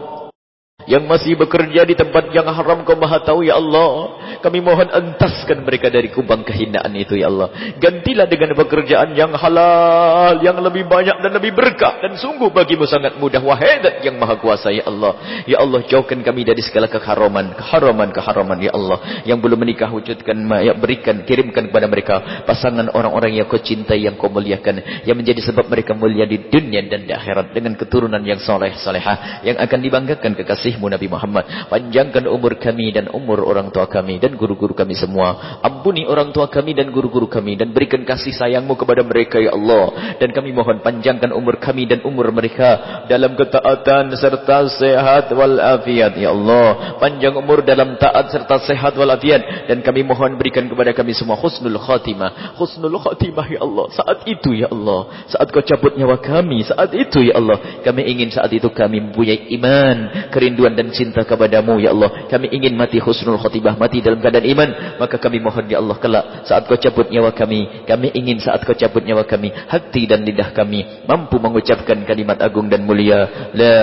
[0.89, 4.17] yang masih bekerja di tempat yang haram kau maha tahu ya Allah.
[4.41, 7.53] Kami mohon entaskan mereka dari kubang kehinaan itu ya Allah.
[7.77, 13.21] Gantilah dengan pekerjaan yang halal yang lebih banyak dan lebih berkah dan sungguh bagimu sangat
[13.21, 15.45] mudah wahai dat yang maha kuasa ya Allah.
[15.45, 19.23] Ya Allah jauhkan kami dari segala keharaman keharaman keharaman ya Allah.
[19.29, 22.15] Yang belum menikah wujudkan ya berikan kirimkan kepada mereka
[22.49, 26.81] pasangan orang-orang yang kau cintai yang kau muliakan yang menjadi sebab mereka mulia di dunia
[26.89, 31.45] dan di akhirat dengan keturunan yang soleh solehah yang akan dibanggakan kekasih kekasihmu Nabi Muhammad.
[31.67, 35.59] Panjangkan umur kami dan umur orang tua kami dan guru-guru kami semua.
[35.67, 40.15] Ampuni orang tua kami dan guru-guru kami dan berikan kasih sayangmu kepada mereka ya Allah.
[40.23, 46.31] Dan kami mohon panjangkan umur kami dan umur mereka dalam ketaatan serta sehat walafiat ya
[46.31, 46.97] Allah.
[47.03, 51.77] Panjang umur dalam taat serta sehat walafiat dan kami mohon berikan kepada kami semua husnul
[51.83, 52.55] khatimah.
[52.57, 53.87] Husnul khatimah ya Allah.
[53.91, 58.31] Saat itu ya Allah, saat kau cabut nyawa kami, saat itu ya Allah, kami ingin
[58.31, 62.29] saat itu kami mempunyai iman, kerinduan kerinduan dan cinta kepadamu ya Allah.
[62.29, 64.69] Kami ingin mati husnul khutibah, mati dalam keadaan iman.
[65.01, 67.85] Maka kami mohon ya Allah kelak saat kau cabut nyawa kami.
[67.89, 69.53] Kami ingin saat kau cabut nyawa kami.
[69.53, 73.53] Hati dan lidah kami mampu mengucapkan kalimat agung dan mulia.
[73.57, 73.79] La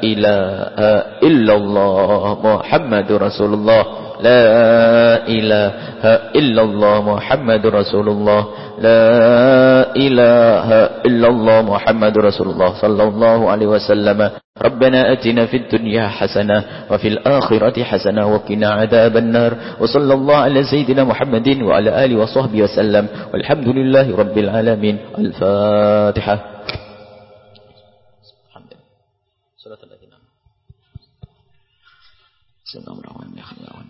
[0.00, 4.09] ilaha illallah Muhammadur Rasulullah.
[4.22, 4.44] لا
[5.28, 5.70] إله
[6.36, 8.42] إلا الله محمد رسول الله.
[8.80, 9.04] لا
[9.96, 10.68] إله
[11.06, 14.30] إلا الله محمد رسول الله صلى الله عليه وسلم.
[14.62, 19.52] ربنا أتنا في الدنيا حسنة وفي الآخرة حسنة وقنا عذاب النار.
[19.80, 23.06] وصلى الله على سيدنا محمد وعلى آله وصحبه وسلم.
[23.34, 24.96] والحمد لله رب العالمين.
[25.18, 26.49] الفاتحة.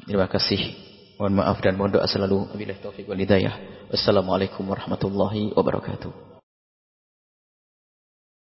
[0.07, 0.61] Terima kasih.
[1.21, 2.49] Mohon maaf dan mohon doa selalu.
[2.57, 3.55] Wabillahi taufiq wal hidayah.
[3.93, 6.30] Wassalamualaikum warahmatullahi wabarakatuh.